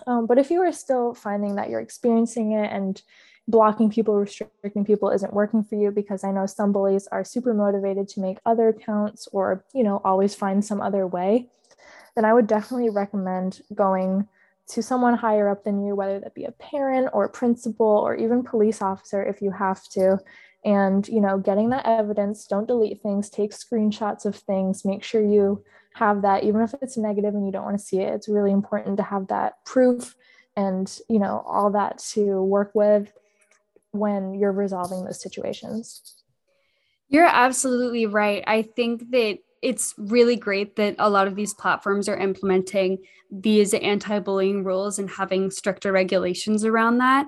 um, 0.06 0.26
but 0.26 0.38
if 0.38 0.50
you 0.50 0.60
are 0.62 0.72
still 0.72 1.14
finding 1.14 1.56
that 1.56 1.70
you're 1.70 1.80
experiencing 1.80 2.52
it 2.52 2.70
and 2.70 3.02
blocking 3.48 3.88
people, 3.88 4.14
restricting 4.14 4.84
people 4.84 5.10
isn't 5.10 5.32
working 5.32 5.64
for 5.64 5.74
you 5.74 5.90
because 5.90 6.22
I 6.22 6.30
know 6.30 6.46
some 6.46 6.70
bullies 6.70 7.08
are 7.08 7.24
super 7.24 7.54
motivated 7.54 8.06
to 8.10 8.20
make 8.20 8.38
other 8.44 8.68
accounts 8.68 9.26
or, 9.32 9.64
you 9.72 9.82
know, 9.82 10.00
always 10.04 10.34
find 10.34 10.62
some 10.62 10.82
other 10.82 11.06
way, 11.06 11.48
then 12.14 12.26
I 12.26 12.34
would 12.34 12.46
definitely 12.46 12.90
recommend 12.90 13.62
going 13.74 14.28
to 14.68 14.82
someone 14.82 15.14
higher 15.14 15.48
up 15.48 15.64
than 15.64 15.82
you, 15.82 15.94
whether 15.94 16.20
that 16.20 16.34
be 16.34 16.44
a 16.44 16.52
parent 16.52 17.08
or 17.14 17.24
a 17.24 17.30
principal 17.30 17.86
or 17.86 18.14
even 18.14 18.44
police 18.44 18.82
officer 18.82 19.22
if 19.22 19.40
you 19.40 19.50
have 19.50 19.82
to. 19.90 20.18
And, 20.64 21.06
you 21.08 21.20
know, 21.20 21.38
getting 21.38 21.70
that 21.70 21.86
evidence, 21.86 22.46
don't 22.46 22.66
delete 22.66 23.00
things, 23.00 23.30
take 23.30 23.52
screenshots 23.52 24.26
of 24.26 24.34
things, 24.36 24.84
make 24.84 25.04
sure 25.04 25.22
you 25.22 25.64
have 25.94 26.22
that, 26.22 26.44
even 26.44 26.60
if 26.60 26.74
it's 26.82 26.96
negative 26.96 27.34
and 27.34 27.46
you 27.46 27.52
don't 27.52 27.64
want 27.64 27.78
to 27.78 27.84
see 27.84 28.00
it. 28.00 28.12
It's 28.14 28.28
really 28.28 28.52
important 28.52 28.96
to 28.96 29.02
have 29.02 29.28
that 29.28 29.64
proof 29.64 30.16
and, 30.56 30.98
you 31.08 31.18
know, 31.20 31.44
all 31.46 31.70
that 31.72 31.98
to 32.10 32.42
work 32.42 32.72
with 32.74 33.12
when 33.92 34.34
you're 34.34 34.52
resolving 34.52 35.04
those 35.04 35.22
situations. 35.22 36.16
You're 37.08 37.26
absolutely 37.26 38.06
right. 38.06 38.44
I 38.46 38.62
think 38.62 39.10
that 39.12 39.38
it's 39.62 39.94
really 39.96 40.36
great 40.36 40.76
that 40.76 40.96
a 40.98 41.10
lot 41.10 41.26
of 41.26 41.34
these 41.34 41.54
platforms 41.54 42.08
are 42.08 42.16
implementing 42.16 42.98
these 43.30 43.74
anti 43.74 44.18
bullying 44.18 44.64
rules 44.64 44.98
and 44.98 45.10
having 45.10 45.50
stricter 45.50 45.90
regulations 45.92 46.64
around 46.64 46.98
that. 46.98 47.26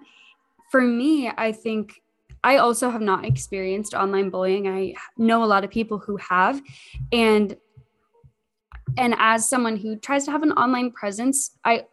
For 0.70 0.80
me, 0.80 1.30
I 1.36 1.52
think 1.52 2.02
I 2.42 2.56
also 2.56 2.90
have 2.90 3.02
not 3.02 3.24
experienced 3.24 3.94
online 3.94 4.30
bullying. 4.30 4.68
I 4.68 4.94
know 5.16 5.44
a 5.44 5.46
lot 5.46 5.64
of 5.64 5.70
people 5.70 5.98
who 5.98 6.16
have. 6.16 6.60
And 7.12 7.56
and 8.96 9.14
as 9.18 9.48
someone 9.48 9.76
who 9.76 9.96
tries 9.96 10.24
to 10.24 10.32
have 10.32 10.42
an 10.42 10.52
online 10.52 10.90
presence, 10.90 11.56
I 11.64 11.84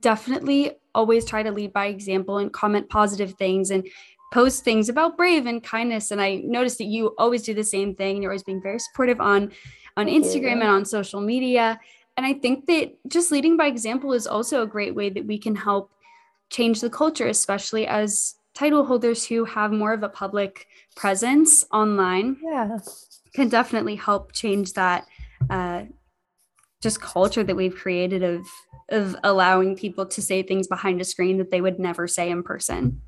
definitely 0.00 0.72
always 0.94 1.24
try 1.24 1.42
to 1.42 1.50
lead 1.50 1.72
by 1.72 1.86
example 1.86 2.38
and 2.38 2.52
comment 2.52 2.88
positive 2.88 3.34
things 3.34 3.70
and 3.70 3.86
post 4.32 4.64
things 4.64 4.88
about 4.88 5.16
brave 5.16 5.46
and 5.46 5.62
kindness 5.62 6.10
and 6.10 6.20
i 6.20 6.36
noticed 6.36 6.78
that 6.78 6.84
you 6.84 7.14
always 7.18 7.42
do 7.42 7.52
the 7.52 7.62
same 7.62 7.94
thing 7.94 8.16
and 8.16 8.22
you're 8.22 8.32
always 8.32 8.42
being 8.42 8.62
very 8.62 8.78
supportive 8.78 9.20
on 9.20 9.52
on 9.96 10.06
Thank 10.06 10.24
instagram 10.24 10.56
you. 10.56 10.62
and 10.62 10.62
on 10.62 10.84
social 10.84 11.20
media 11.20 11.78
and 12.16 12.24
i 12.24 12.32
think 12.32 12.66
that 12.66 12.96
just 13.06 13.30
leading 13.30 13.56
by 13.56 13.66
example 13.66 14.12
is 14.12 14.26
also 14.26 14.62
a 14.62 14.66
great 14.66 14.94
way 14.94 15.10
that 15.10 15.26
we 15.26 15.38
can 15.38 15.54
help 15.54 15.92
change 16.50 16.80
the 16.80 16.90
culture 16.90 17.28
especially 17.28 17.86
as 17.86 18.36
title 18.54 18.84
holders 18.84 19.26
who 19.26 19.44
have 19.44 19.72
more 19.72 19.92
of 19.92 20.02
a 20.02 20.08
public 20.08 20.66
presence 20.96 21.64
online 21.72 22.36
yeah 22.42 22.78
can 23.34 23.48
definitely 23.48 23.96
help 23.96 24.32
change 24.32 24.72
that 24.74 25.06
uh, 25.50 25.82
just 26.80 27.00
culture 27.00 27.42
that 27.42 27.56
we've 27.56 27.74
created 27.74 28.22
of 28.22 28.46
of 28.90 29.16
allowing 29.24 29.76
people 29.76 30.06
to 30.06 30.22
say 30.22 30.42
things 30.42 30.66
behind 30.66 31.00
a 31.00 31.04
screen 31.04 31.38
that 31.38 31.50
they 31.50 31.60
would 31.60 31.78
never 31.78 32.06
say 32.06 32.30
in 32.30 32.42
person. 32.42 33.00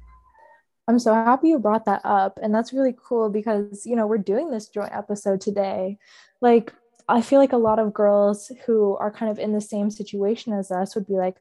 I'm 0.88 0.98
so 0.98 1.12
happy 1.12 1.48
you 1.48 1.58
brought 1.58 1.84
that 1.86 2.00
up. 2.04 2.38
And 2.42 2.54
that's 2.54 2.72
really 2.72 2.94
cool 2.96 3.28
because, 3.28 3.84
you 3.84 3.96
know, 3.96 4.06
we're 4.06 4.18
doing 4.18 4.50
this 4.50 4.68
joint 4.68 4.92
episode 4.92 5.40
today. 5.40 5.98
Like, 6.40 6.72
I 7.08 7.22
feel 7.22 7.38
like 7.38 7.52
a 7.52 7.58
lot 7.58 7.78
of 7.78 7.92
girls 7.92 8.50
who 8.64 8.96
are 8.96 9.10
kind 9.10 9.30
of 9.30 9.38
in 9.38 9.52
the 9.52 9.60
same 9.60 9.90
situation 9.90 10.52
as 10.52 10.70
us 10.70 10.94
would 10.94 11.06
be 11.06 11.14
like, 11.14 11.36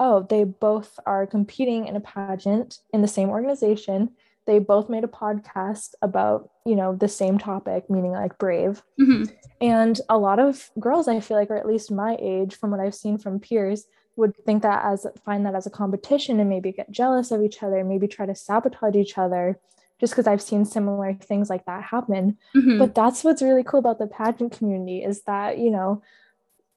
oh, 0.00 0.26
they 0.28 0.44
both 0.44 0.98
are 1.06 1.26
competing 1.26 1.86
in 1.86 1.94
a 1.94 2.00
pageant 2.00 2.78
in 2.92 3.02
the 3.02 3.08
same 3.08 3.28
organization. 3.28 4.10
They 4.46 4.58
both 4.58 4.88
made 4.88 5.04
a 5.04 5.08
podcast 5.08 5.90
about, 6.00 6.50
you 6.64 6.74
know, 6.74 6.96
the 6.96 7.06
same 7.06 7.38
topic, 7.38 7.90
meaning 7.90 8.12
like 8.12 8.38
brave. 8.38 8.82
Mm-hmm. 8.98 9.24
And 9.60 10.00
a 10.08 10.16
lot 10.16 10.40
of 10.40 10.70
girls, 10.80 11.06
I 11.06 11.20
feel 11.20 11.36
like, 11.36 11.50
or 11.50 11.56
at 11.56 11.68
least 11.68 11.92
my 11.92 12.16
age, 12.18 12.56
from 12.56 12.70
what 12.70 12.80
I've 12.80 12.94
seen 12.94 13.18
from 13.18 13.38
peers, 13.38 13.84
would 14.16 14.34
think 14.44 14.62
that 14.62 14.84
as 14.84 15.06
find 15.24 15.44
that 15.46 15.54
as 15.54 15.66
a 15.66 15.70
competition 15.70 16.40
and 16.40 16.48
maybe 16.48 16.72
get 16.72 16.90
jealous 16.90 17.30
of 17.30 17.42
each 17.42 17.62
other, 17.62 17.84
maybe 17.84 18.08
try 18.08 18.26
to 18.26 18.34
sabotage 18.34 18.96
each 18.96 19.18
other 19.18 19.58
just 20.00 20.14
because 20.14 20.26
I've 20.26 20.42
seen 20.42 20.64
similar 20.64 21.12
things 21.12 21.50
like 21.50 21.66
that 21.66 21.84
happen. 21.84 22.38
Mm-hmm. 22.56 22.78
But 22.78 22.94
that's 22.94 23.22
what's 23.22 23.42
really 23.42 23.62
cool 23.62 23.80
about 23.80 23.98
the 23.98 24.06
pageant 24.06 24.56
community 24.56 25.04
is 25.04 25.22
that, 25.24 25.58
you 25.58 25.70
know, 25.70 26.02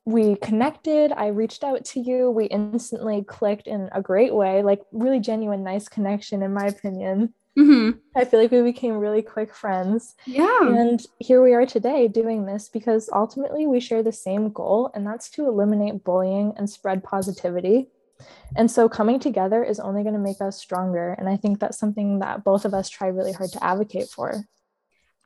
we 0.06 0.36
connected. 0.38 1.12
I 1.12 1.28
reached 1.28 1.64
out 1.64 1.86
to 1.86 2.00
you. 2.00 2.30
We 2.30 2.46
instantly 2.46 3.24
clicked 3.24 3.68
in 3.68 3.90
a 3.94 4.02
great 4.02 4.34
way, 4.34 4.62
like 4.62 4.82
really 4.92 5.20
genuine, 5.20 5.64
nice 5.64 5.88
connection, 5.88 6.44
in 6.44 6.54
my 6.54 6.66
opinion. 6.66 7.34
Mm-hmm. 7.58 8.00
I 8.16 8.26
feel 8.26 8.42
like 8.42 8.52
we 8.52 8.64
became 8.64 8.98
really 8.98 9.22
quick 9.22 9.54
friends. 9.54 10.16
Yeah. 10.26 10.60
And 10.62 11.06
here 11.20 11.44
we 11.44 11.54
are 11.54 11.66
today 11.66 12.08
doing 12.08 12.46
this 12.46 12.68
because 12.68 13.10
ultimately 13.14 13.68
we 13.68 13.80
share 13.80 14.04
the 14.04 14.12
same 14.12 14.52
goal, 14.52 14.92
and 14.94 15.06
that's 15.06 15.30
to 15.32 15.46
eliminate 15.46 16.04
bullying 16.04 16.54
and 16.58 16.70
spread 16.70 17.04
positivity. 17.04 17.90
And 18.56 18.70
so 18.70 18.90
coming 18.90 19.20
together 19.20 19.64
is 19.64 19.80
only 19.80 20.04
going 20.04 20.16
to 20.16 20.20
make 20.20 20.42
us 20.42 20.58
stronger. 20.58 21.14
And 21.18 21.30
I 21.30 21.38
think 21.38 21.60
that's 21.60 21.78
something 21.78 22.20
that 22.20 22.44
both 22.44 22.66
of 22.66 22.74
us 22.74 22.90
try 22.90 23.08
really 23.08 23.34
hard 23.34 23.52
to 23.52 23.64
advocate 23.64 24.10
for. 24.10 24.46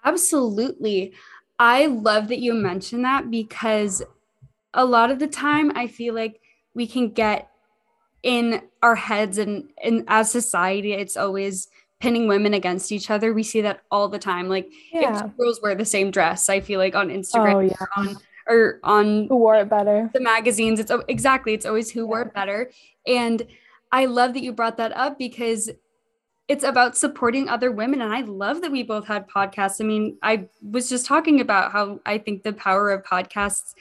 Absolutely. 0.03 1.13
I 1.59 1.87
love 1.87 2.27
that 2.27 2.39
you 2.39 2.53
mentioned 2.53 3.05
that 3.05 3.31
because 3.31 4.03
a 4.73 4.85
lot 4.85 5.11
of 5.11 5.19
the 5.19 5.27
time 5.27 5.71
I 5.75 5.87
feel 5.87 6.13
like 6.13 6.39
we 6.73 6.87
can 6.87 7.09
get 7.09 7.49
in 8.23 8.61
our 8.81 8.95
heads 8.95 9.37
and, 9.37 9.69
and 9.83 10.03
as 10.07 10.31
society, 10.31 10.93
it's 10.93 11.17
always 11.17 11.69
pinning 11.99 12.27
women 12.27 12.53
against 12.53 12.91
each 12.91 13.09
other. 13.09 13.33
We 13.33 13.43
see 13.43 13.61
that 13.61 13.81
all 13.89 14.07
the 14.07 14.19
time. 14.19 14.49
Like 14.49 14.69
yeah. 14.91 15.25
if 15.25 15.37
girls 15.37 15.59
wear 15.61 15.75
the 15.75 15.85
same 15.85 16.11
dress, 16.11 16.49
I 16.49 16.59
feel 16.59 16.79
like 16.79 16.95
on 16.95 17.09
Instagram 17.09 17.55
oh, 17.55 17.59
yeah. 17.61 17.75
or 17.79 17.89
on 17.95 18.17
or 18.47 18.79
on 18.83 19.27
who 19.27 19.37
wore 19.37 19.55
it 19.55 19.69
better. 19.69 20.09
The 20.13 20.21
magazines. 20.21 20.79
It's 20.79 20.91
exactly, 21.07 21.53
it's 21.53 21.65
always 21.65 21.91
who 21.91 22.01
yeah. 22.01 22.05
wore 22.05 22.21
it 22.21 22.33
better. 22.33 22.71
And 23.05 23.45
I 23.91 24.05
love 24.05 24.33
that 24.33 24.43
you 24.43 24.53
brought 24.53 24.77
that 24.77 24.95
up 24.95 25.17
because 25.17 25.69
it's 26.47 26.63
about 26.63 26.97
supporting 26.97 27.49
other 27.49 27.71
women. 27.71 28.01
And 28.01 28.13
I 28.13 28.21
love 28.21 28.61
that 28.61 28.71
we 28.71 28.83
both 28.83 29.05
had 29.05 29.27
podcasts. 29.27 29.81
I 29.81 29.83
mean, 29.83 30.17
I 30.23 30.47
was 30.61 30.89
just 30.89 31.05
talking 31.05 31.41
about 31.41 31.71
how 31.71 31.99
I 32.05 32.17
think 32.17 32.43
the 32.43 32.53
power 32.53 32.89
of 32.89 33.03
podcasts 33.03 33.73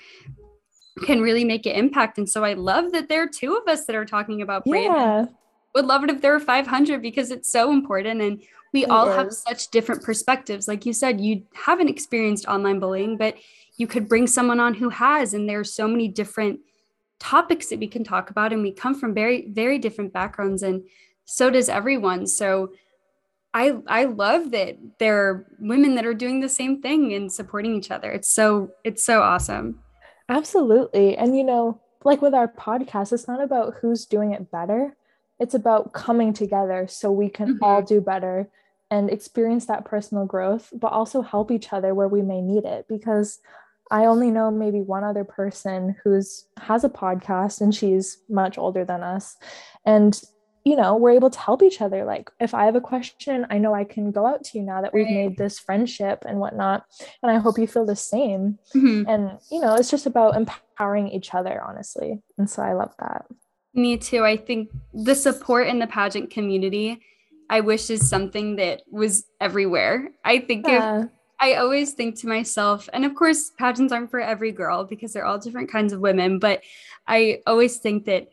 can 1.04 1.20
really 1.20 1.44
make 1.44 1.66
an 1.66 1.72
impact. 1.72 2.18
And 2.18 2.28
so 2.28 2.44
I 2.44 2.54
love 2.54 2.92
that 2.92 3.08
there 3.08 3.22
are 3.22 3.28
two 3.28 3.56
of 3.56 3.68
us 3.68 3.86
that 3.86 3.96
are 3.96 4.06
talking 4.06 4.42
about 4.42 4.64
brave. 4.64 4.84
Yeah 4.84 5.26
would 5.76 5.86
love 5.86 6.02
it 6.02 6.10
if 6.10 6.22
there 6.22 6.32
were 6.32 6.40
500 6.40 7.02
because 7.02 7.30
it's 7.30 7.52
so 7.52 7.70
important 7.70 8.22
and 8.22 8.42
we 8.72 8.84
it 8.84 8.90
all 8.90 9.10
is. 9.10 9.16
have 9.16 9.32
such 9.32 9.70
different 9.70 10.02
perspectives 10.02 10.66
like 10.66 10.86
you 10.86 10.92
said 10.92 11.20
you 11.20 11.42
haven't 11.54 11.88
experienced 11.88 12.46
online 12.46 12.80
bullying 12.80 13.16
but 13.16 13.36
you 13.76 13.86
could 13.86 14.08
bring 14.08 14.26
someone 14.26 14.58
on 14.58 14.72
who 14.74 14.88
has 14.88 15.34
and 15.34 15.48
there's 15.48 15.72
so 15.72 15.86
many 15.86 16.08
different 16.08 16.58
topics 17.20 17.68
that 17.68 17.78
we 17.78 17.86
can 17.86 18.02
talk 18.02 18.30
about 18.30 18.52
and 18.52 18.62
we 18.62 18.72
come 18.72 18.94
from 18.94 19.14
very 19.14 19.50
very 19.50 19.78
different 19.78 20.12
backgrounds 20.12 20.62
and 20.62 20.82
so 21.26 21.50
does 21.50 21.68
everyone 21.68 22.26
so 22.26 22.72
i 23.52 23.76
i 23.86 24.04
love 24.04 24.50
that 24.50 24.76
there 24.98 25.18
are 25.18 25.46
women 25.58 25.94
that 25.94 26.06
are 26.06 26.14
doing 26.14 26.40
the 26.40 26.48
same 26.48 26.80
thing 26.80 27.12
and 27.12 27.30
supporting 27.30 27.74
each 27.74 27.90
other 27.90 28.10
it's 28.10 28.28
so 28.28 28.70
it's 28.82 29.04
so 29.04 29.20
awesome 29.20 29.78
absolutely. 30.28 31.16
And 31.16 31.36
you 31.36 31.44
know 31.44 31.80
like 32.04 32.22
with 32.22 32.34
our 32.34 32.46
podcast 32.46 33.12
it's 33.12 33.26
not 33.26 33.42
about 33.42 33.74
who's 33.80 34.06
doing 34.06 34.32
it 34.32 34.50
better. 34.50 34.96
It's 35.38 35.54
about 35.54 35.92
coming 35.92 36.32
together 36.32 36.86
so 36.88 37.10
we 37.10 37.28
can 37.28 37.54
mm-hmm. 37.54 37.64
all 37.64 37.82
do 37.82 38.00
better 38.00 38.48
and 38.90 39.10
experience 39.10 39.66
that 39.66 39.84
personal 39.84 40.24
growth 40.24 40.72
but 40.72 40.92
also 40.92 41.20
help 41.20 41.50
each 41.50 41.72
other 41.72 41.94
where 41.94 42.08
we 42.08 42.22
may 42.22 42.40
need 42.40 42.64
it. 42.64 42.86
Because 42.88 43.40
i 43.90 44.04
only 44.04 44.32
know 44.32 44.50
maybe 44.50 44.80
one 44.80 45.04
other 45.04 45.22
person 45.22 45.94
who's 46.02 46.46
has 46.58 46.82
a 46.82 46.88
podcast 46.88 47.60
and 47.60 47.72
she's 47.72 48.18
much 48.28 48.58
older 48.58 48.84
than 48.84 49.02
us. 49.02 49.36
And 49.84 50.20
you 50.66 50.74
know 50.74 50.96
we're 50.96 51.10
able 51.10 51.30
to 51.30 51.38
help 51.38 51.62
each 51.62 51.80
other 51.80 52.04
like 52.04 52.30
if 52.40 52.52
i 52.52 52.64
have 52.64 52.74
a 52.74 52.80
question 52.80 53.46
i 53.50 53.56
know 53.56 53.72
i 53.72 53.84
can 53.84 54.10
go 54.10 54.26
out 54.26 54.42
to 54.42 54.58
you 54.58 54.64
now 54.64 54.82
that 54.82 54.92
we've 54.92 55.06
made 55.06 55.36
this 55.36 55.58
friendship 55.58 56.24
and 56.26 56.40
whatnot 56.40 56.84
and 57.22 57.30
i 57.30 57.38
hope 57.38 57.58
you 57.58 57.66
feel 57.66 57.86
the 57.86 57.94
same 57.94 58.58
mm-hmm. 58.74 59.08
and 59.08 59.38
you 59.50 59.60
know 59.60 59.74
it's 59.76 59.90
just 59.90 60.06
about 60.06 60.36
empowering 60.36 61.08
each 61.08 61.34
other 61.34 61.62
honestly 61.62 62.20
and 62.36 62.50
so 62.50 62.62
i 62.62 62.72
love 62.72 62.92
that 62.98 63.26
me 63.76 63.98
too. 63.98 64.24
I 64.24 64.36
think 64.36 64.70
the 64.94 65.14
support 65.14 65.68
in 65.68 65.78
the 65.78 65.86
pageant 65.86 66.30
community, 66.30 67.00
I 67.50 67.60
wish 67.60 67.90
is 67.90 68.08
something 68.08 68.56
that 68.56 68.82
was 68.90 69.26
everywhere. 69.40 70.08
I 70.24 70.38
think 70.38 70.66
yeah. 70.66 71.02
if 71.02 71.08
I 71.38 71.54
always 71.54 71.92
think 71.92 72.18
to 72.20 72.26
myself, 72.26 72.88
and 72.92 73.04
of 73.04 73.14
course, 73.14 73.50
pageants 73.58 73.92
aren't 73.92 74.10
for 74.10 74.20
every 74.20 74.50
girl 74.50 74.84
because 74.84 75.12
they're 75.12 75.26
all 75.26 75.38
different 75.38 75.70
kinds 75.70 75.92
of 75.92 76.00
women, 76.00 76.38
but 76.38 76.62
I 77.06 77.42
always 77.46 77.76
think 77.76 78.06
that 78.06 78.28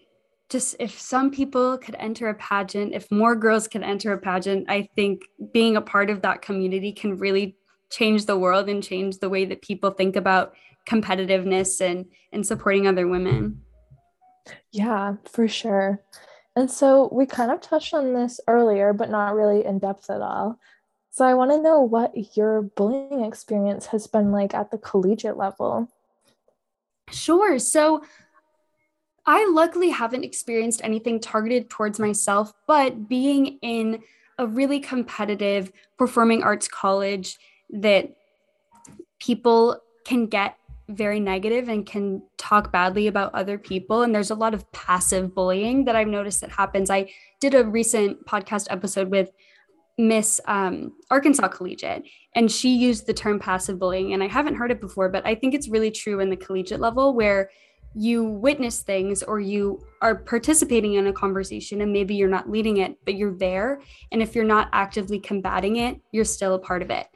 just 0.49 0.75
if 0.79 0.99
some 0.99 1.31
people 1.31 1.77
could 1.77 1.95
enter 1.99 2.29
a 2.29 2.35
pageant, 2.35 2.93
if 2.93 3.09
more 3.11 3.35
girls 3.35 3.67
could 3.67 3.83
enter 3.83 4.13
a 4.13 4.17
pageant, 4.17 4.65
I 4.69 4.89
think 4.95 5.23
being 5.51 5.75
a 5.75 5.81
part 5.81 6.09
of 6.09 6.21
that 6.21 6.41
community 6.41 6.91
can 6.91 7.17
really 7.17 7.55
change 7.89 8.25
the 8.25 8.37
world 8.37 8.69
and 8.69 8.83
change 8.83 9.17
the 9.17 9.29
way 9.29 9.45
that 9.45 9.61
people 9.61 9.91
think 9.91 10.15
about 10.15 10.53
competitiveness 10.87 11.79
and 11.81 12.05
and 12.31 12.45
supporting 12.45 12.87
other 12.87 13.07
women. 13.07 13.61
Yeah, 14.71 15.15
for 15.31 15.47
sure. 15.47 16.01
And 16.55 16.69
so 16.69 17.09
we 17.11 17.25
kind 17.25 17.51
of 17.51 17.61
touched 17.61 17.93
on 17.93 18.13
this 18.13 18.39
earlier, 18.47 18.93
but 18.93 19.09
not 19.09 19.35
really 19.35 19.65
in 19.65 19.79
depth 19.79 20.09
at 20.09 20.21
all. 20.21 20.59
So 21.09 21.25
I 21.25 21.33
want 21.35 21.51
to 21.51 21.61
know 21.61 21.81
what 21.81 22.35
your 22.35 22.63
bullying 22.63 23.23
experience 23.23 23.87
has 23.87 24.07
been 24.07 24.31
like 24.31 24.53
at 24.53 24.71
the 24.71 24.77
collegiate 24.77 25.37
level. 25.37 25.87
Sure. 27.11 27.59
So 27.59 28.03
I 29.25 29.49
luckily 29.49 29.89
haven't 29.89 30.23
experienced 30.23 30.81
anything 30.83 31.19
targeted 31.19 31.69
towards 31.69 31.99
myself, 31.99 32.53
but 32.67 33.07
being 33.07 33.57
in 33.61 34.03
a 34.37 34.47
really 34.47 34.79
competitive 34.79 35.71
performing 35.97 36.43
arts 36.43 36.67
college 36.67 37.37
that 37.69 38.15
people 39.19 39.79
can 40.05 40.25
get 40.25 40.57
very 40.89 41.19
negative 41.19 41.69
and 41.69 41.85
can 41.85 42.21
talk 42.37 42.71
badly 42.71 43.07
about 43.07 43.33
other 43.33 43.57
people. 43.57 44.01
And 44.01 44.13
there's 44.13 44.31
a 44.31 44.35
lot 44.35 44.53
of 44.53 44.69
passive 44.73 45.33
bullying 45.33 45.85
that 45.85 45.95
I've 45.95 46.07
noticed 46.07 46.41
that 46.41 46.51
happens. 46.51 46.89
I 46.89 47.09
did 47.39 47.55
a 47.55 47.63
recent 47.63 48.25
podcast 48.25 48.67
episode 48.69 49.09
with 49.09 49.31
Miss 49.97 50.41
um, 50.45 50.91
Arkansas 51.09 51.47
Collegiate, 51.49 52.03
and 52.35 52.51
she 52.51 52.75
used 52.75 53.07
the 53.07 53.13
term 53.13 53.39
passive 53.39 53.79
bullying. 53.79 54.13
And 54.13 54.21
I 54.21 54.27
haven't 54.27 54.55
heard 54.55 54.71
it 54.71 54.81
before, 54.81 55.07
but 55.07 55.25
I 55.25 55.35
think 55.35 55.53
it's 55.53 55.69
really 55.69 55.91
true 55.91 56.19
in 56.19 56.29
the 56.29 56.35
collegiate 56.35 56.81
level 56.81 57.13
where 57.13 57.49
you 57.95 58.23
witness 58.23 58.81
things 58.81 59.23
or 59.23 59.39
you 59.39 59.85
are 60.01 60.15
participating 60.15 60.95
in 60.95 61.07
a 61.07 61.13
conversation 61.13 61.81
and 61.81 61.93
maybe 61.93 62.15
you're 62.15 62.29
not 62.29 62.49
leading 62.49 62.77
it, 62.77 62.97
but 63.05 63.15
you're 63.15 63.37
there. 63.37 63.81
And 64.11 64.21
if 64.21 64.35
you're 64.35 64.43
not 64.43 64.69
actively 64.73 65.19
combating 65.19 65.77
it, 65.77 65.99
you're 66.11 66.25
still 66.25 66.55
a 66.55 66.59
part 66.59 66.81
of 66.81 66.89
it. 66.89 67.07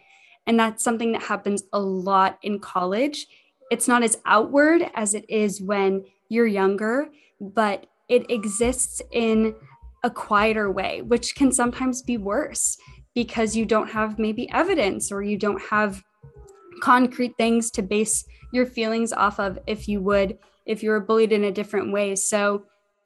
And 0.45 0.59
that's 0.59 0.83
something 0.83 1.11
that 1.11 1.23
happens 1.23 1.63
a 1.73 1.79
lot 1.79 2.37
in 2.43 2.59
college 2.59 3.27
it's 3.69 3.87
not 3.87 4.03
as 4.03 4.17
outward 4.25 4.89
as 4.95 5.13
it 5.13 5.25
is 5.29 5.61
when 5.61 6.05
you're 6.29 6.47
younger, 6.47 7.09
but 7.39 7.87
it 8.09 8.29
exists 8.31 9.01
in 9.11 9.55
a 10.03 10.09
quieter 10.09 10.71
way, 10.71 11.01
which 11.01 11.35
can 11.35 11.51
sometimes 11.51 12.01
be 12.01 12.17
worse 12.17 12.77
because 13.13 13.55
you 13.55 13.65
don't 13.65 13.89
have 13.89 14.19
maybe 14.19 14.49
evidence 14.51 15.11
or 15.11 15.21
you 15.21 15.37
don't 15.37 15.61
have 15.61 16.03
concrete 16.81 17.33
things 17.37 17.71
to 17.71 17.81
base 17.81 18.23
your 18.53 18.65
feelings 18.65 19.11
off 19.11 19.39
of 19.39 19.59
if 19.67 19.87
you 19.87 19.99
would 19.99 20.37
if 20.67 20.83
you 20.83 20.91
were 20.91 20.99
bullied 20.99 21.31
in 21.31 21.45
a 21.45 21.51
different 21.51 21.91
way. 21.91 22.15
So 22.15 22.65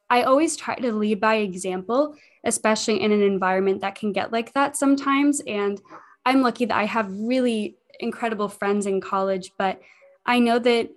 i 0.10 0.24
always 0.24 0.58
try 0.58 0.76
to 0.76 0.92
lead 0.92 1.22
by 1.22 1.36
example 1.36 2.14
especially 2.44 3.00
in 3.02 3.14
an 3.14 3.22
environment 3.22 3.80
that 3.80 3.96
can 3.96 4.12
get 4.12 4.32
like 4.32 4.52
that 4.54 4.76
sometimes. 4.76 5.42
And 5.48 5.82
i'm 6.26 6.42
lucky 6.42 6.66
that 6.66 6.78
i 6.78 6.86
have 6.86 7.08
really 7.10 7.78
incredible 8.00 8.50
friends 8.50 8.86
in 8.86 9.00
college 9.00 9.52
but 9.58 9.80
i 10.26 10.38
know 10.40 10.60
that 10.60 10.90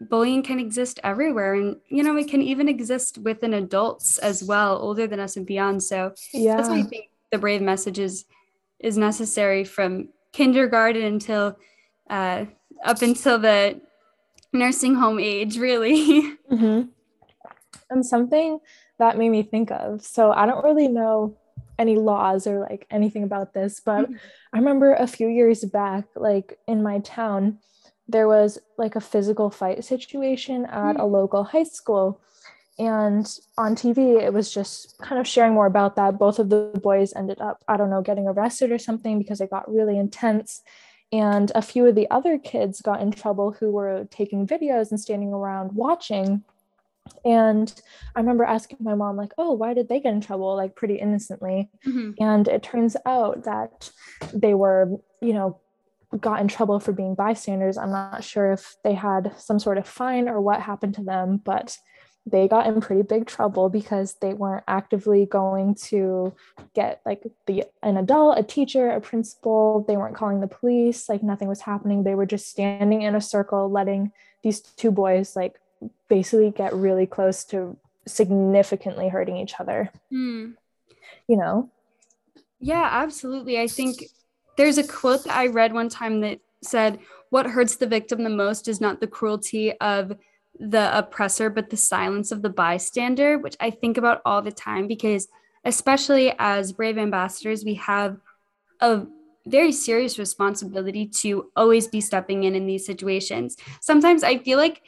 bullying 0.00 0.42
can 0.42 0.60
exist 0.60 1.00
everywhere. 1.02 1.54
And 1.54 1.76
you 1.88 2.02
know 2.02 2.16
it 2.16 2.28
can 2.28 2.42
even 2.42 2.68
exist 2.68 3.18
within 3.18 3.54
adults 3.54 4.18
as 4.18 4.44
well 4.44 4.78
older 4.78 5.06
than 5.06 5.20
us 5.20 5.36
and 5.36 5.46
beyond. 5.46 5.82
So 5.82 6.12
yeah 6.32 6.56
that's 6.56 6.68
why 6.68 6.80
i 6.80 6.82
think 6.82 7.10
the 7.32 7.38
brave 7.38 7.62
message 7.62 7.98
is 7.98 8.24
is 8.78 8.96
necessary 8.96 9.64
from 9.64 10.08
kindergarten 10.32 11.02
until 11.02 11.58
uh, 12.10 12.44
up 12.84 13.02
until 13.02 13.38
the 13.38 13.80
nursing 14.52 14.94
home 14.94 15.18
age 15.18 15.58
really 15.58 16.22
mm-hmm. 16.50 16.82
and 17.90 18.06
something 18.06 18.58
that 18.98 19.18
made 19.18 19.30
me 19.30 19.42
think 19.42 19.70
of 19.70 20.02
so 20.02 20.32
i 20.32 20.46
don't 20.46 20.64
really 20.64 20.88
know 20.88 21.36
any 21.78 21.96
laws 21.96 22.46
or 22.46 22.58
like 22.58 22.86
anything 22.90 23.22
about 23.22 23.54
this 23.54 23.80
but 23.84 24.04
mm-hmm. 24.04 24.14
i 24.52 24.58
remember 24.58 24.94
a 24.94 25.06
few 25.06 25.28
years 25.28 25.64
back 25.64 26.04
like 26.16 26.58
in 26.66 26.82
my 26.82 26.98
town 27.00 27.58
there 28.08 28.26
was 28.26 28.58
like 28.78 28.96
a 28.96 29.00
physical 29.00 29.50
fight 29.50 29.84
situation 29.84 30.64
at 30.64 30.96
mm. 30.96 31.00
a 31.00 31.04
local 31.04 31.44
high 31.44 31.64
school. 31.64 32.20
And 32.78 33.28
on 33.58 33.74
TV, 33.74 34.22
it 34.22 34.32
was 34.32 34.52
just 34.52 34.96
kind 34.98 35.20
of 35.20 35.26
sharing 35.26 35.52
more 35.52 35.66
about 35.66 35.96
that. 35.96 36.18
Both 36.18 36.38
of 36.38 36.48
the 36.48 36.78
boys 36.82 37.12
ended 37.14 37.40
up, 37.40 37.62
I 37.68 37.76
don't 37.76 37.90
know, 37.90 38.02
getting 38.02 38.26
arrested 38.26 38.70
or 38.72 38.78
something 38.78 39.18
because 39.18 39.40
it 39.40 39.50
got 39.50 39.70
really 39.70 39.98
intense. 39.98 40.62
And 41.12 41.50
a 41.54 41.62
few 41.62 41.86
of 41.86 41.94
the 41.94 42.10
other 42.10 42.38
kids 42.38 42.82
got 42.82 43.00
in 43.00 43.10
trouble 43.10 43.52
who 43.52 43.70
were 43.70 44.06
taking 44.10 44.46
videos 44.46 44.90
and 44.90 45.00
standing 45.00 45.32
around 45.32 45.72
watching. 45.72 46.44
And 47.24 47.72
I 48.14 48.20
remember 48.20 48.44
asking 48.44 48.78
my 48.80 48.94
mom, 48.94 49.16
like, 49.16 49.32
oh, 49.38 49.52
why 49.52 49.72
did 49.72 49.88
they 49.88 50.00
get 50.00 50.12
in 50.12 50.20
trouble? 50.20 50.54
Like, 50.54 50.76
pretty 50.76 50.96
innocently. 50.96 51.70
Mm-hmm. 51.86 52.22
And 52.22 52.46
it 52.46 52.62
turns 52.62 52.96
out 53.06 53.44
that 53.44 53.90
they 54.34 54.52
were, 54.52 54.98
you 55.22 55.32
know, 55.32 55.58
got 56.20 56.40
in 56.40 56.48
trouble 56.48 56.80
for 56.80 56.92
being 56.92 57.14
bystanders. 57.14 57.78
I'm 57.78 57.90
not 57.90 58.24
sure 58.24 58.52
if 58.52 58.76
they 58.84 58.94
had 58.94 59.32
some 59.38 59.58
sort 59.58 59.78
of 59.78 59.86
fine 59.86 60.28
or 60.28 60.40
what 60.40 60.60
happened 60.60 60.94
to 60.94 61.02
them, 61.02 61.40
but 61.42 61.78
they 62.30 62.48
got 62.48 62.66
in 62.66 62.80
pretty 62.80 63.02
big 63.02 63.26
trouble 63.26 63.68
because 63.68 64.14
they 64.14 64.34
weren't 64.34 64.64
actively 64.68 65.26
going 65.26 65.74
to 65.74 66.34
get 66.74 67.00
like 67.06 67.22
the 67.46 67.64
an 67.82 67.96
adult, 67.96 68.38
a 68.38 68.42
teacher, 68.42 68.90
a 68.90 69.00
principal. 69.00 69.84
They 69.86 69.96
weren't 69.96 70.16
calling 70.16 70.40
the 70.40 70.46
police, 70.46 71.08
like 71.08 71.22
nothing 71.22 71.48
was 71.48 71.62
happening. 71.62 72.02
They 72.02 72.14
were 72.14 72.26
just 72.26 72.48
standing 72.48 73.02
in 73.02 73.14
a 73.14 73.20
circle 73.20 73.70
letting 73.70 74.12
these 74.42 74.60
two 74.60 74.90
boys 74.90 75.34
like 75.36 75.60
basically 76.08 76.50
get 76.50 76.72
really 76.74 77.06
close 77.06 77.44
to 77.44 77.76
significantly 78.06 79.08
hurting 79.08 79.36
each 79.36 79.58
other. 79.58 79.90
Mm. 80.12 80.54
You 81.26 81.36
know? 81.36 81.70
Yeah, 82.60 82.88
absolutely. 82.90 83.60
I 83.60 83.68
think 83.68 84.04
there's 84.56 84.78
a 84.78 84.86
quote 84.86 85.24
that 85.24 85.36
I 85.36 85.46
read 85.46 85.72
one 85.72 85.88
time 85.88 86.20
that 86.22 86.40
said, 86.62 86.98
What 87.30 87.46
hurts 87.46 87.76
the 87.76 87.86
victim 87.86 88.24
the 88.24 88.30
most 88.30 88.68
is 88.68 88.80
not 88.80 89.00
the 89.00 89.06
cruelty 89.06 89.72
of 89.80 90.16
the 90.58 90.96
oppressor, 90.96 91.50
but 91.50 91.70
the 91.70 91.76
silence 91.76 92.32
of 92.32 92.42
the 92.42 92.50
bystander, 92.50 93.38
which 93.38 93.56
I 93.60 93.70
think 93.70 93.96
about 93.96 94.22
all 94.24 94.42
the 94.42 94.52
time 94.52 94.86
because, 94.86 95.28
especially 95.64 96.34
as 96.38 96.72
brave 96.72 96.98
ambassadors, 96.98 97.64
we 97.64 97.74
have 97.74 98.18
a 98.80 99.06
very 99.46 99.72
serious 99.72 100.18
responsibility 100.18 101.06
to 101.06 101.50
always 101.56 101.88
be 101.88 102.00
stepping 102.00 102.44
in 102.44 102.54
in 102.54 102.66
these 102.66 102.84
situations. 102.84 103.56
Sometimes 103.80 104.22
I 104.22 104.38
feel 104.38 104.58
like 104.58 104.82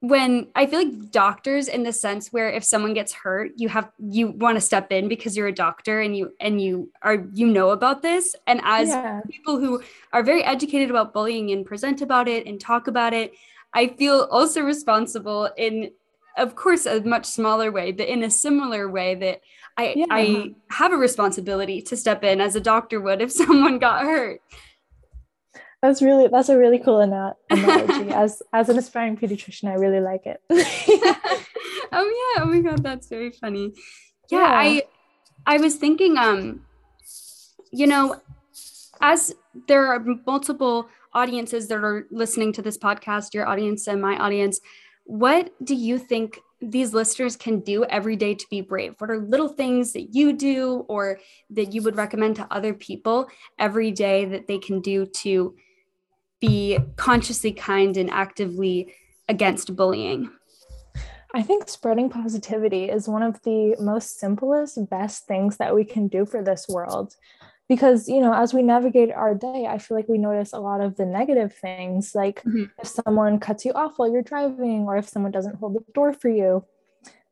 when 0.00 0.48
I 0.56 0.66
feel 0.66 0.80
like 0.80 1.12
doctors 1.12 1.68
in 1.68 1.84
the 1.84 1.92
sense 1.92 2.32
where 2.32 2.50
if 2.50 2.64
someone 2.64 2.92
gets 2.92 3.12
hurt, 3.12 3.52
you 3.56 3.68
have 3.68 3.88
you 4.00 4.32
want 4.32 4.56
to 4.56 4.60
step 4.60 4.90
in 4.90 5.08
because 5.08 5.36
you're 5.36 5.46
a 5.46 5.54
doctor 5.54 6.00
and 6.00 6.16
you 6.16 6.32
and 6.40 6.60
you 6.60 6.90
are 7.02 7.24
you 7.32 7.46
know 7.46 7.70
about 7.70 8.02
this. 8.02 8.34
And 8.48 8.60
as 8.64 8.88
yeah. 8.88 9.20
people 9.30 9.60
who 9.60 9.80
are 10.12 10.24
very 10.24 10.42
educated 10.42 10.90
about 10.90 11.14
bullying 11.14 11.52
and 11.52 11.64
present 11.64 12.02
about 12.02 12.26
it 12.26 12.46
and 12.46 12.60
talk 12.60 12.88
about 12.88 13.14
it, 13.14 13.32
I 13.74 13.88
feel 13.88 14.28
also 14.30 14.62
responsible 14.62 15.50
in 15.56 15.90
of 16.36 16.54
course 16.54 16.86
a 16.86 17.00
much 17.02 17.26
smaller 17.26 17.70
way, 17.70 17.92
but 17.92 18.08
in 18.08 18.22
a 18.22 18.30
similar 18.30 18.88
way 18.88 19.14
that 19.16 19.40
I 19.76 19.94
yeah. 19.96 20.06
I 20.10 20.54
have 20.70 20.92
a 20.92 20.96
responsibility 20.96 21.82
to 21.82 21.96
step 21.96 22.24
in 22.24 22.40
as 22.40 22.56
a 22.56 22.60
doctor 22.60 23.00
would 23.00 23.22
if 23.22 23.32
someone 23.42 23.78
got 23.78 24.02
hurt. 24.02 24.40
That's 25.82 26.00
really 26.00 26.28
that's 26.28 26.48
a 26.48 26.56
really 26.56 26.78
cool 26.78 27.00
analogy. 27.50 28.10
as 28.12 28.42
as 28.52 28.68
an 28.68 28.78
aspiring 28.78 29.16
pediatrician, 29.16 29.68
I 29.68 29.74
really 29.74 30.00
like 30.00 30.26
it. 30.26 30.40
oh 30.50 32.34
yeah! 32.36 32.42
Oh 32.42 32.46
my 32.46 32.60
god, 32.60 32.82
that's 32.82 33.08
very 33.08 33.32
funny. 33.32 33.74
Yeah, 34.30 34.38
yeah, 34.38 34.50
I 34.50 34.82
I 35.46 35.58
was 35.58 35.74
thinking, 35.74 36.16
um, 36.18 36.64
you 37.72 37.88
know, 37.88 38.20
as 39.00 39.34
there 39.66 39.86
are 39.88 40.00
multiple 40.24 40.88
audiences 41.14 41.68
that 41.68 41.78
are 41.78 42.06
listening 42.10 42.52
to 42.54 42.62
this 42.62 42.78
podcast, 42.78 43.34
your 43.34 43.46
audience 43.46 43.86
and 43.86 44.00
my 44.00 44.16
audience, 44.16 44.60
what 45.04 45.52
do 45.64 45.74
you 45.74 45.98
think 45.98 46.38
these 46.60 46.94
listeners 46.94 47.36
can 47.36 47.60
do 47.60 47.84
every 47.84 48.14
day 48.14 48.34
to 48.34 48.46
be 48.48 48.60
brave? 48.60 48.94
What 48.98 49.10
are 49.10 49.18
little 49.18 49.48
things 49.48 49.92
that 49.94 50.14
you 50.14 50.32
do 50.32 50.84
or 50.88 51.18
that 51.50 51.72
you 51.74 51.82
would 51.82 51.96
recommend 51.96 52.36
to 52.36 52.46
other 52.50 52.72
people 52.72 53.28
every 53.58 53.90
day 53.90 54.24
that 54.26 54.46
they 54.46 54.58
can 54.58 54.80
do 54.80 55.06
to 55.06 55.56
be 56.40 56.78
consciously 56.96 57.52
kind 57.52 57.96
and 57.96 58.10
actively 58.10 58.94
against 59.28 59.74
bullying? 59.74 60.30
I 61.34 61.42
think 61.42 61.68
spreading 61.68 62.10
positivity 62.10 62.90
is 62.90 63.08
one 63.08 63.22
of 63.22 63.40
the 63.42 63.74
most 63.80 64.20
simplest, 64.20 64.78
best 64.90 65.26
things 65.26 65.56
that 65.56 65.74
we 65.74 65.84
can 65.84 66.06
do 66.08 66.26
for 66.26 66.42
this 66.42 66.68
world. 66.68 67.16
Because, 67.72 68.06
you 68.06 68.20
know, 68.20 68.34
as 68.34 68.52
we 68.52 68.62
navigate 68.62 69.10
our 69.12 69.34
day, 69.34 69.64
I 69.66 69.78
feel 69.78 69.96
like 69.96 70.06
we 70.06 70.18
notice 70.18 70.52
a 70.52 70.58
lot 70.58 70.82
of 70.82 70.96
the 70.96 71.06
negative 71.06 71.54
things, 71.54 72.14
like 72.14 72.42
mm-hmm. 72.42 72.64
if 72.78 72.86
someone 72.86 73.40
cuts 73.40 73.64
you 73.64 73.72
off 73.72 73.94
while 73.96 74.12
you're 74.12 74.20
driving, 74.20 74.82
or 74.82 74.98
if 74.98 75.08
someone 75.08 75.32
doesn't 75.32 75.54
hold 75.54 75.76
the 75.76 75.92
door 75.94 76.12
for 76.12 76.28
you, 76.28 76.66